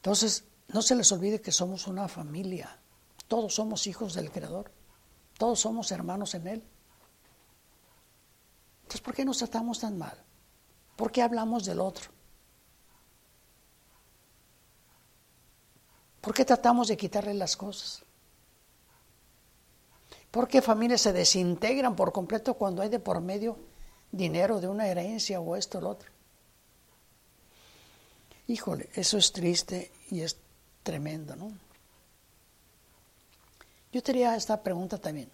Entonces, 0.00 0.44
no 0.68 0.80
se 0.80 0.94
les 0.94 1.12
olvide 1.12 1.42
que 1.42 1.52
somos 1.52 1.86
una 1.86 2.08
familia. 2.08 2.80
Todos 3.28 3.54
somos 3.54 3.86
hijos 3.86 4.14
del 4.14 4.30
Creador. 4.30 4.72
Todos 5.36 5.60
somos 5.60 5.92
hermanos 5.92 6.34
en 6.34 6.46
Él. 6.46 6.64
Entonces, 8.82 9.02
¿por 9.02 9.14
qué 9.14 9.26
nos 9.26 9.38
tratamos 9.38 9.80
tan 9.80 9.98
mal? 9.98 10.24
¿Por 10.96 11.12
qué 11.12 11.20
hablamos 11.20 11.66
del 11.66 11.80
otro? 11.80 12.10
¿Por 16.22 16.32
qué 16.32 16.46
tratamos 16.46 16.88
de 16.88 16.96
quitarle 16.96 17.34
las 17.34 17.56
cosas? 17.56 18.02
¿Por 20.30 20.48
qué 20.48 20.62
familias 20.62 21.02
se 21.02 21.12
desintegran 21.12 21.94
por 21.94 22.12
completo 22.12 22.54
cuando 22.54 22.80
hay 22.80 22.88
de 22.88 23.00
por 23.00 23.20
medio 23.20 23.58
dinero 24.12 24.60
de 24.60 24.68
una 24.68 24.88
herencia 24.88 25.40
o 25.40 25.56
esto 25.56 25.78
o 25.78 25.80
lo 25.82 25.90
otro? 25.90 26.10
Híjole, 28.50 28.88
eso 28.94 29.16
es 29.16 29.30
triste 29.30 29.92
y 30.10 30.22
es 30.22 30.36
tremendo, 30.82 31.36
¿no? 31.36 31.52
Yo 33.92 34.02
te 34.02 34.10
haría 34.10 34.34
esta 34.34 34.60
pregunta 34.60 34.98
también. 34.98 35.30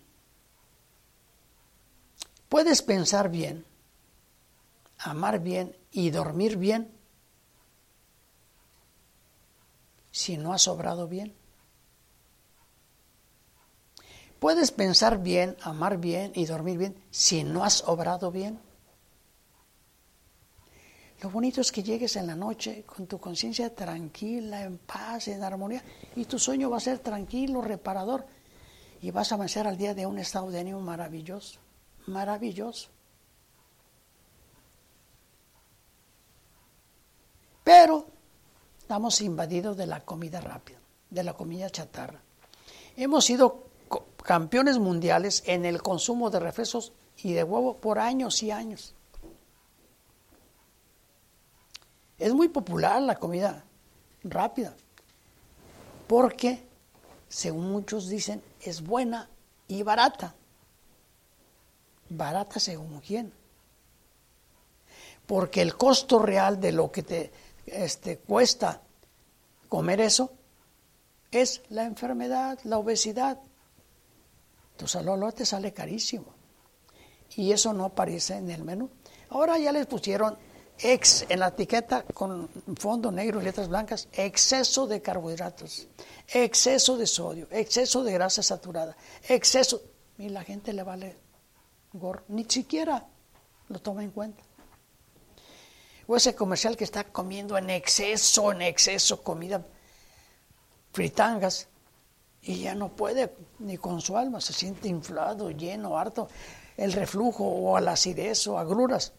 ¿Puedes 2.50 2.82
pensar 2.82 3.30
bien, 3.30 3.64
amar 4.98 5.40
bien 5.40 5.74
y 5.92 6.10
dormir 6.10 6.58
bien 6.58 6.92
si 10.12 10.36
no 10.36 10.52
has 10.52 10.68
obrado 10.68 11.08
bien? 11.08 11.34
¿Puedes 14.40 14.72
pensar 14.72 15.22
bien, 15.22 15.56
amar 15.62 15.96
bien 15.96 16.32
y 16.34 16.44
dormir 16.44 16.76
bien 16.76 17.02
si 17.10 17.44
no 17.44 17.64
has 17.64 17.82
obrado 17.88 18.30
bien? 18.30 18.65
Lo 21.22 21.30
bonito 21.30 21.60
es 21.62 21.72
que 21.72 21.82
llegues 21.82 22.16
en 22.16 22.26
la 22.26 22.34
noche 22.34 22.84
con 22.84 23.06
tu 23.06 23.18
conciencia 23.18 23.74
tranquila, 23.74 24.62
en 24.62 24.78
paz, 24.78 25.28
en 25.28 25.42
armonía, 25.42 25.82
y 26.14 26.26
tu 26.26 26.38
sueño 26.38 26.68
va 26.68 26.76
a 26.76 26.80
ser 26.80 26.98
tranquilo, 26.98 27.62
reparador, 27.62 28.26
y 29.00 29.10
vas 29.10 29.32
a 29.32 29.36
avanzar 29.36 29.66
al 29.66 29.78
día 29.78 29.94
de 29.94 30.04
un 30.06 30.18
estado 30.18 30.50
de 30.50 30.60
ánimo 30.60 30.80
maravilloso, 30.80 31.58
maravilloso. 32.06 32.90
Pero 37.64 38.06
estamos 38.78 39.20
invadidos 39.22 39.76
de 39.76 39.86
la 39.86 40.00
comida 40.00 40.40
rápida, 40.40 40.78
de 41.10 41.24
la 41.24 41.32
comida 41.32 41.70
chatarra. 41.70 42.20
Hemos 42.96 43.24
sido 43.24 43.64
campeones 44.22 44.78
mundiales 44.78 45.42
en 45.46 45.64
el 45.64 45.82
consumo 45.82 46.30
de 46.30 46.40
refrescos 46.40 46.92
y 47.22 47.32
de 47.32 47.42
huevo 47.42 47.78
por 47.78 47.98
años 47.98 48.42
y 48.42 48.50
años. 48.50 48.95
Es 52.18 52.32
muy 52.32 52.48
popular 52.48 53.00
la 53.02 53.16
comida 53.16 53.64
rápida, 54.24 54.74
porque, 56.06 56.64
según 57.28 57.70
muchos 57.70 58.08
dicen, 58.08 58.42
es 58.60 58.82
buena 58.82 59.28
y 59.68 59.82
barata. 59.82 60.34
Barata 62.08 62.60
según 62.60 63.00
quién. 63.00 63.32
Porque 65.26 65.60
el 65.60 65.76
costo 65.76 66.20
real 66.20 66.60
de 66.60 66.72
lo 66.72 66.90
que 66.90 67.02
te 67.02 67.32
este, 67.66 68.18
cuesta 68.18 68.80
comer 69.68 70.00
eso 70.00 70.30
es 71.30 71.62
la 71.68 71.84
enfermedad, 71.84 72.58
la 72.64 72.78
obesidad. 72.78 73.38
Tu 74.76 74.86
salud 74.86 75.32
te 75.34 75.44
sale 75.44 75.72
carísimo. 75.72 76.34
Y 77.34 77.52
eso 77.52 77.72
no 77.72 77.86
aparece 77.86 78.36
en 78.36 78.50
el 78.50 78.62
menú. 78.62 78.88
Ahora 79.30 79.58
ya 79.58 79.72
les 79.72 79.86
pusieron 79.86 80.38
ex 80.78 81.24
en 81.28 81.40
la 81.40 81.48
etiqueta 81.48 82.02
con 82.02 82.48
fondo 82.76 83.10
negro 83.10 83.40
y 83.40 83.44
letras 83.44 83.68
blancas, 83.68 84.08
exceso 84.12 84.86
de 84.86 85.00
carbohidratos, 85.00 85.88
exceso 86.28 86.96
de 86.96 87.06
sodio, 87.06 87.48
exceso 87.50 88.04
de 88.04 88.12
grasa 88.12 88.42
saturada, 88.42 88.96
exceso. 89.28 89.80
Y 90.18 90.28
la 90.28 90.44
gente 90.44 90.72
le 90.72 90.82
vale 90.82 91.16
gorro, 91.92 92.22
ni 92.28 92.44
siquiera 92.44 93.06
lo 93.68 93.78
toma 93.78 94.02
en 94.02 94.10
cuenta. 94.10 94.42
O 96.06 96.16
ese 96.16 96.34
comercial 96.34 96.76
que 96.76 96.84
está 96.84 97.04
comiendo 97.04 97.58
en 97.58 97.68
exceso, 97.70 98.52
en 98.52 98.62
exceso 98.62 99.22
comida, 99.22 99.64
fritangas, 100.92 101.68
y 102.42 102.60
ya 102.60 102.76
no 102.76 102.90
puede 102.90 103.34
ni 103.58 103.76
con 103.76 104.00
su 104.00 104.16
alma, 104.16 104.40
se 104.40 104.52
siente 104.52 104.88
inflado, 104.88 105.50
lleno, 105.50 105.98
harto, 105.98 106.28
el 106.76 106.92
reflujo 106.92 107.44
o 107.44 107.76
a 107.76 107.80
la 107.80 107.92
acidez 107.92 108.46
o 108.46 108.56
agruras 108.56 109.12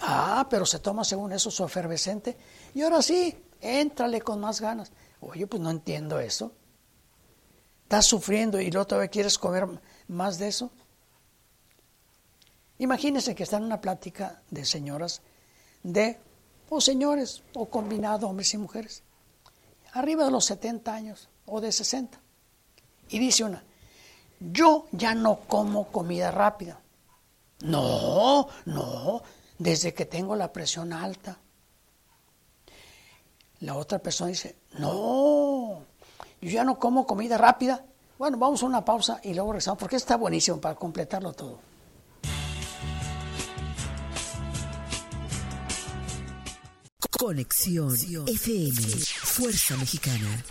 Ah, 0.00 0.46
pero 0.48 0.64
se 0.64 0.78
toma 0.78 1.04
según 1.04 1.32
eso 1.32 1.50
su 1.50 1.64
efervescente. 1.64 2.36
Y 2.74 2.82
ahora 2.82 3.02
sí, 3.02 3.36
éntrale 3.60 4.20
con 4.22 4.40
más 4.40 4.60
ganas. 4.60 4.90
Oye, 5.20 5.46
pues 5.46 5.62
no 5.62 5.70
entiendo 5.70 6.18
eso. 6.18 6.52
Estás 7.82 8.06
sufriendo 8.06 8.60
y 8.60 8.70
luego 8.70 8.86
todavía 8.86 9.10
quieres 9.10 9.38
comer 9.38 9.66
más 10.08 10.38
de 10.38 10.48
eso. 10.48 10.70
Imagínense 12.78 13.34
que 13.34 13.42
está 13.42 13.58
en 13.58 13.64
una 13.64 13.80
plática 13.80 14.40
de 14.50 14.64
señoras, 14.64 15.20
de, 15.82 16.18
o 16.70 16.80
señores, 16.80 17.42
o 17.54 17.68
combinado, 17.68 18.26
hombres 18.26 18.54
y 18.54 18.58
mujeres, 18.58 19.02
arriba 19.92 20.24
de 20.24 20.30
los 20.30 20.46
70 20.46 20.94
años 20.94 21.28
o 21.44 21.60
de 21.60 21.72
60. 21.72 22.18
Y 23.10 23.18
dice 23.18 23.44
una, 23.44 23.62
yo 24.38 24.86
ya 24.92 25.14
no 25.14 25.40
como 25.40 25.88
comida 25.88 26.30
rápida. 26.30 26.80
No, 27.62 28.48
no, 28.64 29.22
desde 29.60 29.92
que 29.92 30.06
tengo 30.06 30.34
la 30.34 30.52
presión 30.52 30.92
alta. 30.92 31.38
La 33.60 33.76
otra 33.76 33.98
persona 33.98 34.30
dice, 34.30 34.56
no, 34.78 35.84
yo 36.40 36.50
ya 36.50 36.64
no 36.64 36.78
como 36.78 37.06
comida 37.06 37.36
rápida. 37.36 37.84
Bueno, 38.18 38.38
vamos 38.38 38.62
a 38.62 38.66
una 38.66 38.84
pausa 38.84 39.20
y 39.22 39.34
luego 39.34 39.52
regresamos, 39.52 39.78
porque 39.78 39.96
está 39.96 40.16
buenísimo 40.16 40.58
para 40.60 40.74
completarlo 40.74 41.34
todo. 41.34 41.60
Conexión 47.18 47.94
FM, 48.26 48.80
Fuerza 48.80 49.76
Mexicana. 49.76 50.42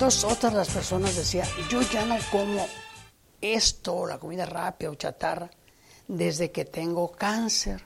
Entonces 0.00 0.24
otras 0.24 0.54
las 0.54 0.70
personas 0.70 1.14
decían, 1.14 1.46
yo 1.68 1.82
ya 1.82 2.06
no 2.06 2.16
como 2.30 2.66
esto, 3.38 4.06
la 4.06 4.16
comida 4.16 4.46
rápida 4.46 4.90
o 4.90 4.94
chatarra, 4.94 5.50
desde 6.08 6.50
que 6.50 6.64
tengo 6.64 7.12
cáncer. 7.12 7.84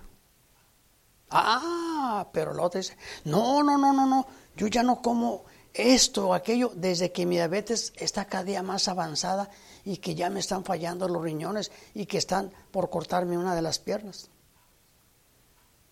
Ah, 1.30 2.28
pero 2.32 2.54
la 2.54 2.62
otra 2.62 2.82
dice, 2.82 2.96
no, 3.24 3.64
no, 3.64 3.76
no, 3.76 3.92
no, 3.92 4.06
no, 4.06 4.28
yo 4.54 4.68
ya 4.68 4.84
no 4.84 5.02
como 5.02 5.44
esto 5.72 6.28
o 6.28 6.34
aquello 6.34 6.70
desde 6.76 7.10
que 7.10 7.26
mi 7.26 7.34
diabetes 7.34 7.92
está 7.96 8.26
cada 8.26 8.44
día 8.44 8.62
más 8.62 8.86
avanzada 8.86 9.50
y 9.84 9.96
que 9.96 10.14
ya 10.14 10.30
me 10.30 10.38
están 10.38 10.64
fallando 10.64 11.08
los 11.08 11.20
riñones 11.20 11.72
y 11.94 12.06
que 12.06 12.18
están 12.18 12.52
por 12.70 12.90
cortarme 12.90 13.36
una 13.36 13.56
de 13.56 13.62
las 13.62 13.80
piernas. 13.80 14.30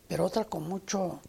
Pero 0.07 0.27
otra 0.27 0.45
con 0.45 0.69
mucho 0.69 1.21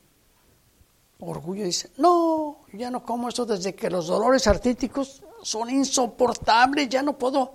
orgullo 1.29 1.63
dice, 1.63 1.91
no, 1.97 2.65
ya 2.73 2.89
no 2.89 3.03
como 3.03 3.29
esto 3.29 3.45
desde 3.45 3.75
que 3.75 3.89
los 3.89 4.07
dolores 4.07 4.47
artísticos 4.47 5.23
son 5.41 5.69
insoportables, 5.69 6.89
ya 6.89 7.01
no 7.01 7.17
puedo 7.17 7.53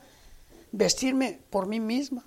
vestirme 0.72 1.40
por 1.50 1.66
mí 1.66 1.80
misma. 1.80 2.24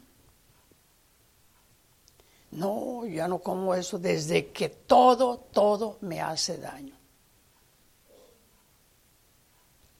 No, 2.51 3.05
ya 3.05 3.27
no 3.27 3.39
como 3.39 3.73
eso 3.73 3.97
desde 3.97 4.51
que 4.51 4.69
todo, 4.69 5.37
todo 5.37 5.97
me 6.01 6.19
hace 6.19 6.57
daño. 6.57 6.97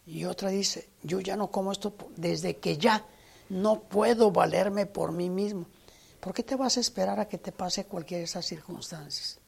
Y 0.05 0.25
otra 0.25 0.49
dice, 0.49 0.89
yo 1.03 1.21
ya 1.21 1.37
no 1.37 1.49
como 1.49 1.71
esto 1.71 1.93
desde 2.17 2.57
que 2.57 2.77
ya 2.77 3.05
no 3.49 3.81
puedo 3.81 4.31
valerme 4.31 4.85
por 4.85 5.11
mí 5.11 5.29
mismo. 5.29 5.65
¿Por 6.19 6.33
qué 6.33 6.43
te 6.43 6.55
vas 6.55 6.77
a 6.77 6.81
esperar 6.81 7.19
a 7.19 7.27
que 7.27 7.37
te 7.37 7.51
pase 7.51 7.85
cualquiera 7.85 8.19
de 8.19 8.25
esas 8.25 8.45
circunstancias? 8.45 9.40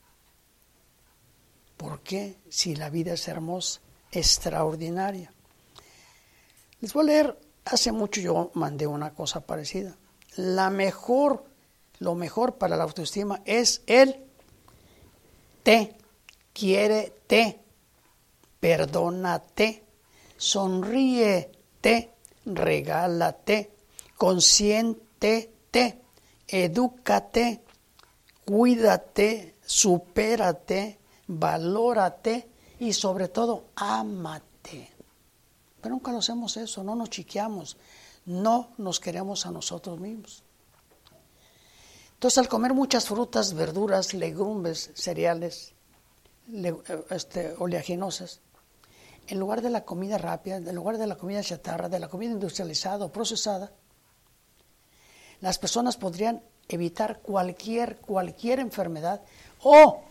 ¿Por 1.84 2.00
qué 2.00 2.38
si 2.48 2.78
la 2.78 2.90
vida 2.90 3.12
es 3.12 3.28
hermosa, 3.28 3.82
extraordinaria? 4.10 5.34
Les 6.80 6.94
voy 6.94 7.04
a 7.04 7.08
leer, 7.08 7.40
hace 7.66 7.92
mucho 7.92 8.22
yo 8.22 8.52
mandé 8.54 8.88
una 8.88 9.14
cosa 9.14 9.42
parecida. 9.42 9.94
La 10.38 10.70
mejor, 10.70 11.44
lo 12.00 12.16
mejor 12.16 12.56
para 12.56 12.78
la 12.78 12.86
autoestima 12.86 13.42
es 13.44 13.82
el 13.86 14.16
te, 15.64 15.98
quiérete, 16.54 17.60
perdónate, 18.62 19.84
sonríete, 20.38 22.14
regálate, 22.46 23.72
consiéntete, 24.16 26.00
edúcate, 26.48 27.62
cuídate, 28.46 29.56
supérate, 29.66 31.03
valórate 31.40 32.50
y 32.80 32.94
sobre 32.94 33.28
todo 33.28 33.66
ámate. 33.76 34.92
Pero 35.82 35.96
nunca 35.96 36.12
lo 36.12 36.20
hacemos 36.20 36.56
eso, 36.58 36.84
no 36.84 36.96
nos 36.96 37.10
chiqueamos, 37.10 37.78
no 38.26 38.70
nos 38.78 39.00
queremos 39.00 39.46
a 39.46 39.52
nosotros 39.52 40.00
mismos. 40.00 40.44
Entonces 42.14 42.38
al 42.38 42.48
comer 42.48 42.74
muchas 42.74 43.08
frutas, 43.08 43.54
verduras, 43.54 44.14
legumbres, 44.14 44.92
cereales, 44.94 45.74
este, 47.10 47.54
oleaginosas, 47.58 48.40
en 49.28 49.40
lugar 49.40 49.62
de 49.62 49.70
la 49.70 49.84
comida 49.84 50.18
rápida, 50.18 50.58
en 50.58 50.76
lugar 50.76 50.98
de 50.98 51.08
la 51.08 51.18
comida 51.18 51.42
chatarra, 51.42 51.90
de 51.90 52.00
la 52.00 52.08
comida 52.08 52.32
industrializada 52.32 53.06
o 53.06 53.12
procesada, 53.12 53.72
las 55.42 55.60
personas 55.60 55.98
podrían 55.98 56.42
evitar 56.70 57.20
cualquier, 57.20 57.98
cualquier 57.98 58.60
enfermedad 58.60 59.22
o 59.62 60.02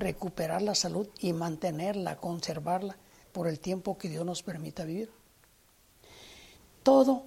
recuperar 0.00 0.62
la 0.62 0.74
salud 0.74 1.08
y 1.20 1.32
mantenerla, 1.32 2.16
conservarla 2.16 2.96
por 3.32 3.48
el 3.48 3.60
tiempo 3.60 3.98
que 3.98 4.08
Dios 4.08 4.24
nos 4.24 4.42
permita 4.42 4.84
vivir. 4.84 5.10
Todo, 6.82 7.24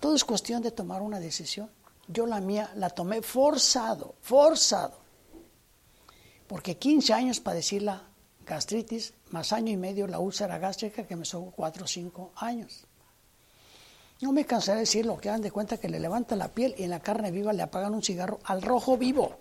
todo 0.00 0.14
es 0.14 0.24
cuestión 0.24 0.62
de 0.62 0.70
tomar 0.70 1.02
una 1.02 1.20
decisión. 1.20 1.70
Yo 2.08 2.26
la 2.26 2.40
mía 2.40 2.70
la 2.74 2.90
tomé 2.90 3.22
forzado, 3.22 4.14
forzado. 4.20 4.98
Porque 6.46 6.76
15 6.76 7.12
años 7.12 7.40
padecí 7.40 7.78
la 7.78 8.02
gastritis, 8.44 9.14
más 9.30 9.52
año 9.52 9.70
y 9.70 9.76
medio 9.76 10.06
la 10.06 10.18
úlcera 10.18 10.58
gástrica 10.58 11.06
que 11.06 11.14
me 11.14 11.24
son 11.24 11.50
4 11.50 11.84
o 11.84 11.86
5 11.86 12.32
años. 12.36 12.86
No 14.20 14.32
me 14.32 14.44
cansaré 14.44 14.76
de 14.76 14.80
decir 14.82 15.06
lo 15.06 15.16
que 15.18 15.28
dan 15.28 15.40
de 15.40 15.50
cuenta 15.50 15.78
que 15.78 15.88
le 15.88 16.00
levanta 16.00 16.36
la 16.36 16.48
piel 16.48 16.74
y 16.76 16.82
en 16.82 16.90
la 16.90 17.00
carne 17.00 17.30
viva 17.30 17.52
le 17.52 17.62
apagan 17.62 17.94
un 17.94 18.02
cigarro 18.02 18.40
al 18.44 18.62
rojo 18.62 18.96
vivo 18.98 19.38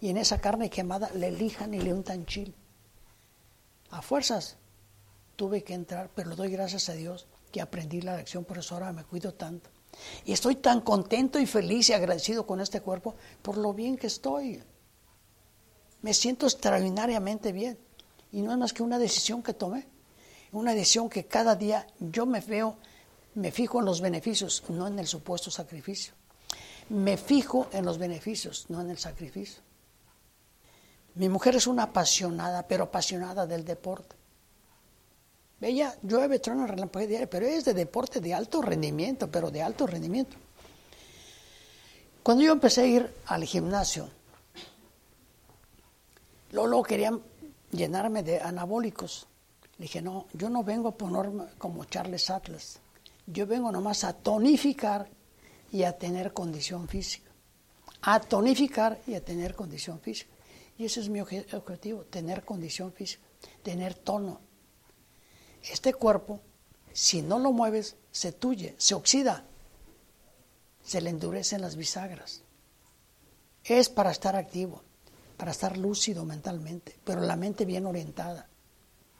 y 0.00 0.10
en 0.10 0.16
esa 0.16 0.40
carne 0.40 0.70
quemada 0.70 1.10
le 1.14 1.30
lijan 1.30 1.74
y 1.74 1.80
le 1.80 1.92
untan 1.92 2.26
chile. 2.26 2.54
A 3.90 4.02
fuerzas 4.02 4.56
tuve 5.36 5.62
que 5.62 5.74
entrar, 5.74 6.10
pero 6.14 6.30
le 6.30 6.36
doy 6.36 6.50
gracias 6.50 6.88
a 6.88 6.94
Dios 6.94 7.26
que 7.52 7.60
aprendí 7.60 8.00
la 8.00 8.16
lección, 8.16 8.44
por 8.44 8.58
eso 8.58 8.74
ahora 8.74 8.92
me 8.92 9.04
cuido 9.04 9.34
tanto. 9.34 9.70
Y 10.24 10.32
estoy 10.32 10.56
tan 10.56 10.80
contento 10.80 11.38
y 11.38 11.46
feliz 11.46 11.88
y 11.88 11.92
agradecido 11.92 12.46
con 12.46 12.60
este 12.60 12.80
cuerpo 12.80 13.14
por 13.42 13.56
lo 13.56 13.72
bien 13.72 13.96
que 13.96 14.08
estoy. 14.08 14.62
Me 16.02 16.12
siento 16.12 16.46
extraordinariamente 16.46 17.52
bien. 17.52 17.78
Y 18.32 18.42
no 18.42 18.52
es 18.52 18.58
más 18.58 18.72
que 18.72 18.82
una 18.82 18.98
decisión 18.98 19.42
que 19.42 19.54
tomé. 19.54 19.86
Una 20.52 20.74
decisión 20.74 21.08
que 21.08 21.26
cada 21.26 21.56
día 21.56 21.86
yo 21.98 22.26
me 22.26 22.40
veo, 22.40 22.76
me 23.34 23.50
fijo 23.50 23.80
en 23.80 23.86
los 23.86 24.00
beneficios, 24.00 24.62
no 24.68 24.86
en 24.86 24.98
el 24.98 25.06
supuesto 25.06 25.50
sacrificio. 25.50 26.14
Me 26.90 27.16
fijo 27.16 27.68
en 27.72 27.84
los 27.84 27.98
beneficios, 27.98 28.66
no 28.68 28.80
en 28.80 28.90
el 28.90 28.98
sacrificio. 28.98 29.62
Mi 31.14 31.28
mujer 31.28 31.56
es 31.56 31.66
una 31.66 31.84
apasionada, 31.84 32.66
pero 32.66 32.84
apasionada 32.84 33.46
del 33.46 33.64
deporte. 33.64 34.16
Ella 35.60 35.96
llueve, 36.02 36.40
truena, 36.40 36.66
diario, 36.66 37.30
pero 37.30 37.46
es 37.46 37.64
de 37.64 37.72
deporte 37.72 38.20
de 38.20 38.34
alto 38.34 38.60
rendimiento, 38.60 39.30
pero 39.30 39.50
de 39.50 39.62
alto 39.62 39.86
rendimiento. 39.86 40.36
Cuando 42.22 42.44
yo 42.44 42.52
empecé 42.52 42.82
a 42.82 42.86
ir 42.86 43.14
al 43.26 43.44
gimnasio, 43.44 44.08
luego 46.52 46.82
querían 46.82 47.22
llenarme 47.70 48.22
de 48.22 48.40
anabólicos. 48.40 49.26
Le 49.78 49.84
dije, 49.84 50.02
no, 50.02 50.26
yo 50.32 50.50
no 50.50 50.62
vengo 50.62 50.88
a 50.88 50.96
ponerme 50.96 51.44
como 51.56 51.84
Charles 51.86 52.28
Atlas. 52.28 52.78
Yo 53.26 53.46
vengo 53.46 53.72
nomás 53.72 54.04
a 54.04 54.12
tonificar 54.12 55.08
y 55.72 55.84
a 55.84 55.96
tener 55.96 56.32
condición 56.32 56.88
física. 56.88 57.30
A 58.02 58.20
tonificar 58.20 59.00
y 59.06 59.14
a 59.14 59.24
tener 59.24 59.54
condición 59.54 59.98
física. 60.00 60.33
Y 60.76 60.86
ese 60.86 61.00
es 61.00 61.08
mi 61.08 61.20
objetivo, 61.20 62.04
tener 62.04 62.44
condición 62.44 62.92
física, 62.92 63.22
tener 63.62 63.94
tono. 63.94 64.40
Este 65.62 65.94
cuerpo, 65.94 66.40
si 66.92 67.22
no 67.22 67.38
lo 67.38 67.52
mueves, 67.52 67.96
se 68.10 68.32
tuye, 68.32 68.74
se 68.78 68.94
oxida, 68.94 69.44
se 70.82 71.00
le 71.00 71.10
endurecen 71.10 71.62
las 71.62 71.76
bisagras. 71.76 72.42
Es 73.64 73.88
para 73.88 74.10
estar 74.10 74.36
activo, 74.36 74.82
para 75.36 75.52
estar 75.52 75.78
lúcido 75.78 76.24
mentalmente, 76.24 76.98
pero 77.04 77.20
la 77.20 77.36
mente 77.36 77.64
bien 77.64 77.86
orientada, 77.86 78.48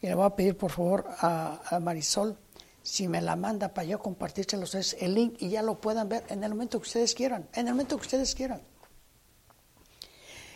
Y 0.00 0.06
le 0.06 0.14
voy 0.14 0.26
a 0.26 0.36
pedir 0.36 0.56
por 0.56 0.70
favor 0.70 1.06
a, 1.18 1.78
Marisol 1.80 2.38
si 2.82 3.08
me 3.08 3.20
la 3.20 3.36
manda 3.36 3.74
para 3.74 3.86
yo 3.86 3.98
compartírselo 3.98 4.62
ustedes 4.62 4.96
el 5.00 5.14
link 5.14 5.36
y 5.40 5.50
ya 5.50 5.62
lo 5.62 5.78
puedan 5.78 6.08
ver 6.08 6.24
en 6.28 6.44
el 6.44 6.50
momento 6.50 6.78
que 6.78 6.86
ustedes 6.86 7.14
quieran, 7.14 7.48
en 7.52 7.66
el 7.66 7.74
momento 7.74 7.96
que 7.96 8.02
ustedes 8.02 8.34
quieran. 8.34 8.62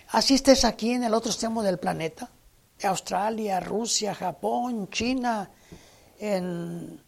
Así 0.08 0.34
estés 0.34 0.64
aquí 0.64 0.92
en 0.92 1.04
el 1.04 1.12
otro 1.12 1.30
extremo 1.30 1.62
del 1.62 1.78
planeta, 1.78 2.30
Australia, 2.84 3.60
Rusia, 3.60 4.14
Japón, 4.14 4.88
China, 4.88 5.50
en, 6.18 7.02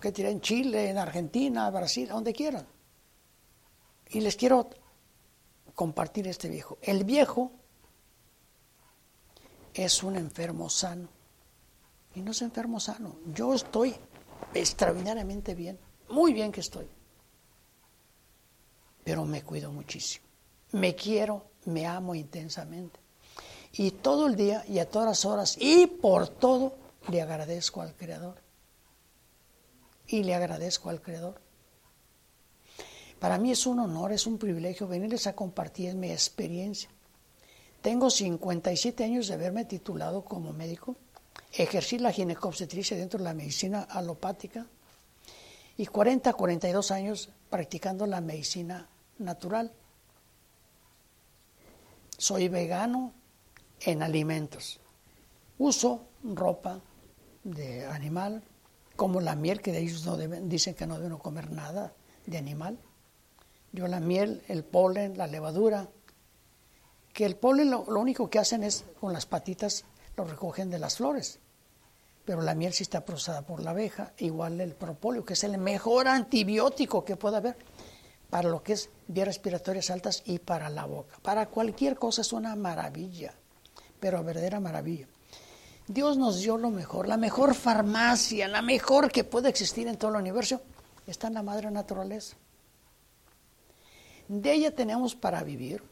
¿qué 0.00 0.12
en 0.16 0.40
Chile, 0.40 0.90
en 0.90 0.98
Argentina, 0.98 1.68
Brasil, 1.70 2.08
donde 2.08 2.32
quieran. 2.32 2.66
Y 4.10 4.20
les 4.20 4.36
quiero 4.36 4.70
compartir 5.76 6.26
este 6.26 6.48
viejo. 6.48 6.78
El 6.82 7.04
viejo 7.04 7.52
es 9.72 10.02
un 10.02 10.16
enfermo 10.16 10.68
sano. 10.68 11.08
Y 12.14 12.22
no 12.22 12.32
es 12.32 12.42
enfermo 12.42 12.80
sano. 12.80 13.18
Yo 13.26 13.54
estoy 13.54 13.94
extraordinariamente 14.54 15.54
bien, 15.54 15.78
muy 16.08 16.32
bien 16.32 16.50
que 16.50 16.60
estoy. 16.60 16.88
Pero 19.04 19.26
me 19.26 19.42
cuido 19.42 19.70
muchísimo. 19.70 20.26
Me 20.72 20.96
quiero, 20.96 21.50
me 21.66 21.86
amo 21.86 22.14
intensamente. 22.14 22.98
Y 23.72 23.90
todo 23.90 24.26
el 24.26 24.34
día 24.34 24.64
y 24.66 24.78
a 24.78 24.88
todas 24.88 25.06
las 25.06 25.24
horas 25.26 25.58
y 25.60 25.86
por 25.86 26.26
todo 26.28 26.78
le 27.08 27.20
agradezco 27.20 27.82
al 27.82 27.94
Creador. 27.94 28.42
Y 30.06 30.22
le 30.22 30.34
agradezco 30.34 30.88
al 30.88 31.02
Creador. 31.02 31.45
Para 33.26 33.38
mí 33.38 33.50
es 33.50 33.66
un 33.66 33.80
honor, 33.80 34.12
es 34.12 34.24
un 34.28 34.38
privilegio 34.38 34.86
venirles 34.86 35.26
a 35.26 35.34
compartir 35.34 35.96
mi 35.96 36.12
experiencia. 36.12 36.88
Tengo 37.82 38.08
57 38.08 39.02
años 39.02 39.26
de 39.26 39.34
haberme 39.34 39.64
titulado 39.64 40.24
como 40.24 40.52
médico. 40.52 40.94
Ejercí 41.52 41.98
la 41.98 42.12
ginecobstetricia 42.12 42.96
dentro 42.96 43.18
de 43.18 43.24
la 43.24 43.34
medicina 43.34 43.82
alopática 43.82 44.68
y 45.76 45.86
40, 45.86 46.34
42 46.34 46.92
años 46.92 47.28
practicando 47.50 48.06
la 48.06 48.20
medicina 48.20 48.88
natural. 49.18 49.72
Soy 52.16 52.46
vegano, 52.46 53.12
en 53.80 54.04
alimentos. 54.04 54.78
Uso 55.58 56.06
ropa 56.22 56.80
de 57.42 57.86
animal, 57.86 58.44
como 58.94 59.20
la 59.20 59.34
miel, 59.34 59.60
que 59.60 59.72
de 59.72 59.80
ellos 59.80 60.08
dicen 60.42 60.74
que 60.74 60.86
no 60.86 61.00
deben 61.00 61.18
comer 61.18 61.50
nada 61.50 61.92
de 62.24 62.38
animal. 62.38 62.78
Yo 63.72 63.88
la 63.88 64.00
miel, 64.00 64.42
el 64.48 64.64
polen, 64.64 65.18
la 65.18 65.26
levadura, 65.26 65.88
que 67.12 67.26
el 67.26 67.36
polen 67.36 67.70
lo, 67.70 67.82
único 67.82 68.30
que 68.30 68.38
hacen 68.38 68.62
es 68.62 68.84
con 69.00 69.12
las 69.12 69.26
patitas 69.26 69.84
lo 70.16 70.24
recogen 70.24 70.70
de 70.70 70.78
las 70.78 70.96
flores, 70.96 71.40
pero 72.24 72.40
la 72.42 72.54
miel 72.54 72.72
sí 72.72 72.82
está 72.82 73.04
procesada 73.04 73.42
por 73.42 73.62
la 73.62 73.70
abeja, 73.70 74.12
igual 74.18 74.60
el 74.60 74.74
propóleo, 74.74 75.24
que 75.24 75.34
es 75.34 75.44
el 75.44 75.58
mejor 75.58 76.08
antibiótico 76.08 77.04
que 77.04 77.16
pueda 77.16 77.38
haber 77.38 77.56
para 78.30 78.48
lo 78.48 78.62
que 78.62 78.72
es 78.72 78.90
vías 79.08 79.28
respiratorias 79.28 79.90
altas 79.90 80.22
y 80.24 80.38
para 80.38 80.70
la 80.70 80.86
boca. 80.86 81.18
Para 81.22 81.46
cualquier 81.46 81.98
cosa 81.98 82.22
es 82.22 82.32
una 82.32 82.56
maravilla 82.56 83.34
pero 84.00 84.22
verdadera 84.22 84.60
maravilla. 84.60 85.06
Dios 85.88 86.16
nos 86.18 86.40
dio 86.40 86.56
lo 86.56 86.70
mejor, 86.70 87.06
la 87.06 87.16
mejor 87.16 87.54
farmacia, 87.54 88.48
la 88.48 88.62
mejor 88.62 89.10
que 89.10 89.24
puede 89.24 89.48
existir 89.48 89.86
en 89.86 89.96
todo 89.96 90.10
el 90.12 90.16
universo, 90.16 90.60
está 91.06 91.28
en 91.28 91.34
la 91.34 91.42
madre 91.42 91.70
naturaleza. 91.70 92.36
De 94.28 94.52
ella 94.52 94.74
tenemos 94.74 95.14
para 95.14 95.42
vivir. 95.42 95.82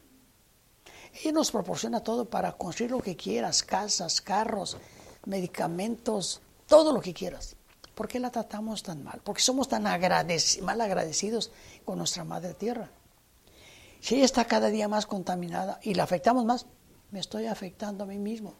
Ella 1.21 1.31
nos 1.31 1.51
proporciona 1.51 2.01
todo 2.01 2.29
para 2.29 2.51
construir 2.53 2.91
lo 2.91 3.01
que 3.01 3.15
quieras, 3.15 3.63
casas, 3.63 4.21
carros, 4.21 4.77
medicamentos, 5.25 6.41
todo 6.67 6.91
lo 6.91 7.01
que 7.01 7.13
quieras. 7.13 7.55
¿Por 7.93 8.09
qué 8.09 8.19
la 8.19 8.29
tratamos 8.29 8.83
tan 8.83 9.03
mal? 9.03 9.21
Porque 9.23 9.41
somos 9.41 9.69
tan 9.69 9.83
mal 9.83 10.81
agradecidos 10.81 11.51
con 11.85 11.97
nuestra 11.97 12.25
madre 12.25 12.53
tierra. 12.53 12.89
Si 14.01 14.15
ella 14.15 14.25
está 14.25 14.45
cada 14.45 14.67
día 14.67 14.89
más 14.89 15.05
contaminada 15.05 15.79
y 15.81 15.93
la 15.93 16.03
afectamos 16.03 16.43
más, 16.43 16.65
me 17.11 17.19
estoy 17.21 17.45
afectando 17.45 18.03
a 18.03 18.07
mí 18.07 18.19
mismo, 18.19 18.53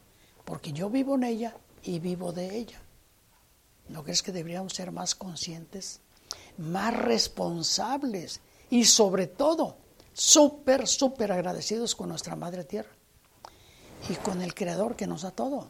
porque 0.46 0.72
yo 0.72 0.90
vivo 0.90 1.16
en 1.16 1.26
ella 1.26 1.58
y 1.84 2.00
vivo 2.00 2.32
de 2.32 2.56
ella. 2.56 2.82
¿No 3.90 4.04
crees 4.04 4.24
que 4.24 4.32
deberíamos 4.32 4.74
ser 4.74 4.92
más 4.92 5.14
conscientes, 5.14 6.00
más 6.58 6.96
responsables 6.96 8.40
y 8.70 8.86
sobre 8.86 9.28
todo 9.28 9.78
súper, 10.14 10.88
súper 10.88 11.32
agradecidos 11.32 11.96
con 11.96 12.10
nuestra 12.10 12.36
Madre 12.36 12.64
Tierra 12.64 12.92
y 14.10 14.16
con 14.16 14.42
el 14.42 14.54
Creador 14.54 14.96
que 14.96 15.08
nos 15.08 15.24
da 15.24 15.32
todo? 15.32 15.70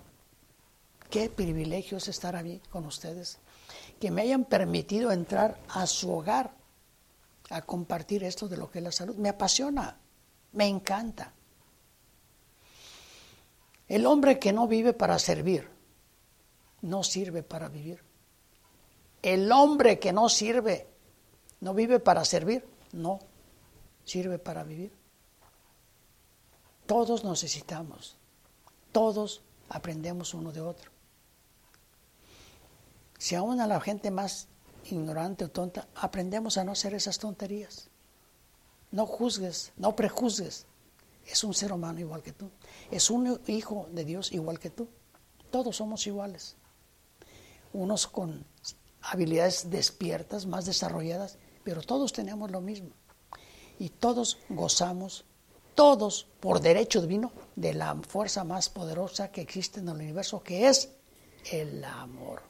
Qué 1.09 1.29
privilegio 1.29 1.97
es 1.97 2.07
estar 2.07 2.35
aquí 2.35 2.61
con 2.69 2.85
ustedes, 2.85 3.39
que 3.99 4.11
me 4.11 4.23
hayan 4.23 4.45
permitido 4.45 5.11
entrar 5.11 5.57
a 5.69 5.87
su 5.87 6.11
hogar 6.11 6.51
a 7.49 7.61
compartir 7.61 8.23
esto 8.23 8.47
de 8.47 8.57
lo 8.57 8.69
que 8.69 8.79
es 8.79 8.83
la 8.83 8.91
salud. 8.91 9.15
Me 9.15 9.29
apasiona, 9.29 9.97
me 10.53 10.67
encanta. 10.67 11.33
El 13.87 14.05
hombre 14.07 14.39
que 14.39 14.51
no 14.51 14.67
vive 14.67 14.93
para 14.93 15.19
servir, 15.19 15.69
no 16.81 17.03
sirve 17.03 17.43
para 17.43 17.69
vivir. 17.69 18.03
El 19.21 19.51
hombre 19.51 19.99
que 19.99 20.11
no 20.11 20.27
sirve, 20.27 20.87
no 21.61 21.73
vive 21.73 21.99
para 21.99 22.25
servir, 22.25 22.65
no 22.95 23.19
sirve 24.03 24.39
para 24.39 24.63
vivir. 24.63 24.91
Todos 26.85 27.23
necesitamos, 27.23 28.17
todos 28.91 29.41
aprendemos 29.69 30.33
uno 30.33 30.51
de 30.51 30.61
otro. 30.61 30.91
Si 33.17 33.35
aún 33.35 33.59
a 33.59 33.67
la 33.67 33.79
gente 33.79 34.11
más 34.11 34.47
ignorante 34.85 35.45
o 35.45 35.49
tonta, 35.49 35.87
aprendemos 35.95 36.57
a 36.57 36.63
no 36.63 36.73
hacer 36.73 36.93
esas 36.93 37.17
tonterías. 37.17 37.89
No 38.91 39.05
juzgues, 39.05 39.73
no 39.77 39.95
prejuzgues. 39.95 40.65
Es 41.25 41.43
un 41.43 41.55
ser 41.55 41.73
humano 41.73 41.99
igual 41.99 42.21
que 42.21 42.33
tú 42.33 42.51
es 42.91 43.09
un 43.09 43.39
hijo 43.47 43.87
de 43.91 44.05
Dios 44.05 44.31
igual 44.31 44.59
que 44.59 44.69
tú. 44.69 44.87
Todos 45.51 45.77
somos 45.77 46.05
iguales. 46.07 46.55
Unos 47.73 48.07
con 48.07 48.45
habilidades 49.01 49.69
despiertas, 49.69 50.45
más 50.45 50.65
desarrolladas, 50.65 51.37
pero 51.65 51.81
todos 51.81 52.13
tenemos 52.13 52.51
lo 52.51 52.61
mismo. 52.61 52.91
Y 53.79 53.89
todos 53.89 54.37
gozamos, 54.47 55.25
todos 55.73 56.27
por 56.39 56.61
derecho 56.61 57.01
divino, 57.01 57.31
de 57.55 57.73
la 57.73 57.95
fuerza 58.07 58.43
más 58.43 58.69
poderosa 58.69 59.31
que 59.31 59.41
existe 59.41 59.79
en 59.79 59.89
el 59.89 59.95
universo, 59.95 60.43
que 60.43 60.67
es 60.67 60.91
el 61.51 61.83
amor. 61.83 62.43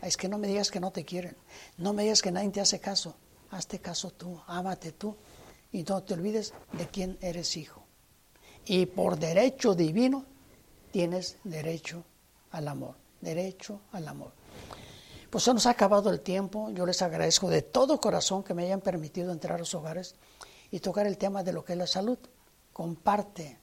Es 0.00 0.16
que 0.16 0.28
no 0.28 0.38
me 0.38 0.48
digas 0.48 0.70
que 0.70 0.80
no 0.80 0.90
te 0.90 1.04
quieren. 1.04 1.36
No 1.76 1.92
me 1.92 2.04
digas 2.04 2.22
que 2.22 2.32
nadie 2.32 2.48
te 2.48 2.62
hace 2.62 2.80
caso. 2.80 3.14
Hazte 3.50 3.78
caso 3.78 4.10
tú, 4.10 4.40
ámate 4.46 4.92
tú. 4.92 5.14
Y 5.70 5.82
no 5.82 6.02
te 6.02 6.14
olvides 6.14 6.54
de 6.72 6.88
quién 6.88 7.18
eres 7.20 7.58
hijo. 7.58 7.84
Y 8.64 8.86
por 8.86 9.18
derecho 9.18 9.74
divino 9.74 10.24
tienes 10.92 11.36
derecho 11.44 12.04
al 12.52 12.68
amor. 12.68 12.96
Derecho 13.20 13.82
al 13.92 14.08
amor. 14.08 14.32
Pues 15.30 15.44
se 15.44 15.54
nos 15.54 15.66
ha 15.66 15.70
acabado 15.70 16.10
el 16.10 16.20
tiempo. 16.20 16.70
Yo 16.70 16.84
les 16.84 17.00
agradezco 17.02 17.48
de 17.48 17.62
todo 17.62 18.00
corazón 18.00 18.42
que 18.42 18.52
me 18.52 18.64
hayan 18.64 18.80
permitido 18.80 19.30
entrar 19.32 19.56
a 19.56 19.58
los 19.60 19.74
hogares 19.74 20.16
y 20.72 20.80
tocar 20.80 21.06
el 21.06 21.16
tema 21.18 21.44
de 21.44 21.52
lo 21.52 21.64
que 21.64 21.74
es 21.74 21.78
la 21.78 21.86
salud. 21.86 22.18
Comparte. 22.72 23.58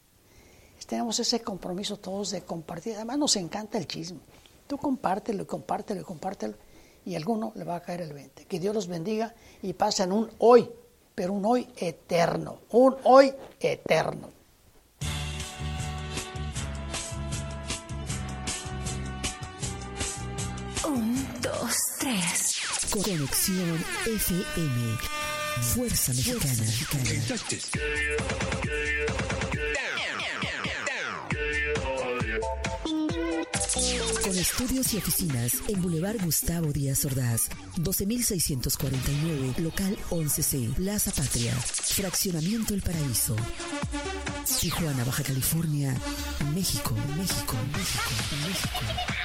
Tenemos 0.88 1.20
ese 1.20 1.42
compromiso 1.42 1.98
todos 1.98 2.32
de 2.32 2.44
compartir. 2.44 2.96
Además 2.96 3.18
nos 3.18 3.36
encanta 3.36 3.78
el 3.78 3.86
chisme. 3.86 4.20
Tú 4.68 4.78
compártelo 4.78 5.44
y 5.44 5.46
compártelo 5.46 6.02
y 6.02 6.04
compártelo 6.06 6.56
y 7.06 7.16
a 7.16 7.18
alguno 7.18 7.52
le 7.56 7.66
va 7.66 7.76
a 7.76 7.82
caer 7.82 8.02
el 8.02 8.14
20. 8.14 8.46
Que 8.46 8.60
Dios 8.60 8.74
los 8.74 8.88
bendiga 8.88 9.36
y 9.62 9.74
pasen 9.74 10.14
un 10.14 10.30
hoy, 10.40 10.70
pero 11.16 11.34
un 11.34 11.46
hoy 11.46 11.68
eterno. 11.78 12.60
Un 12.72 12.96
hoy 13.04 13.34
eterno. 13.60 14.37
Conexión 23.04 23.86
FM. 24.06 24.98
Fuerza 25.62 26.14
Mexicana. 26.14 26.64
Con 34.24 34.38
estudios 34.38 34.94
y 34.94 34.98
oficinas 34.98 35.54
en 35.68 35.82
Boulevard 35.82 36.18
Gustavo 36.24 36.72
Díaz 36.74 37.06
Ordaz, 37.06 37.50
12649, 37.78 39.56
local 39.60 39.98
11C, 40.10 40.74
Plaza 40.74 41.12
Patria, 41.12 41.54
Fraccionamiento 41.54 42.74
El 42.74 42.82
Paraíso. 42.82 43.36
Tijuana, 44.60 45.04
Baja 45.04 45.24
California, 45.24 45.96
México, 46.56 46.96
México, 47.16 47.56
México, 47.74 48.12
México. 48.48 49.17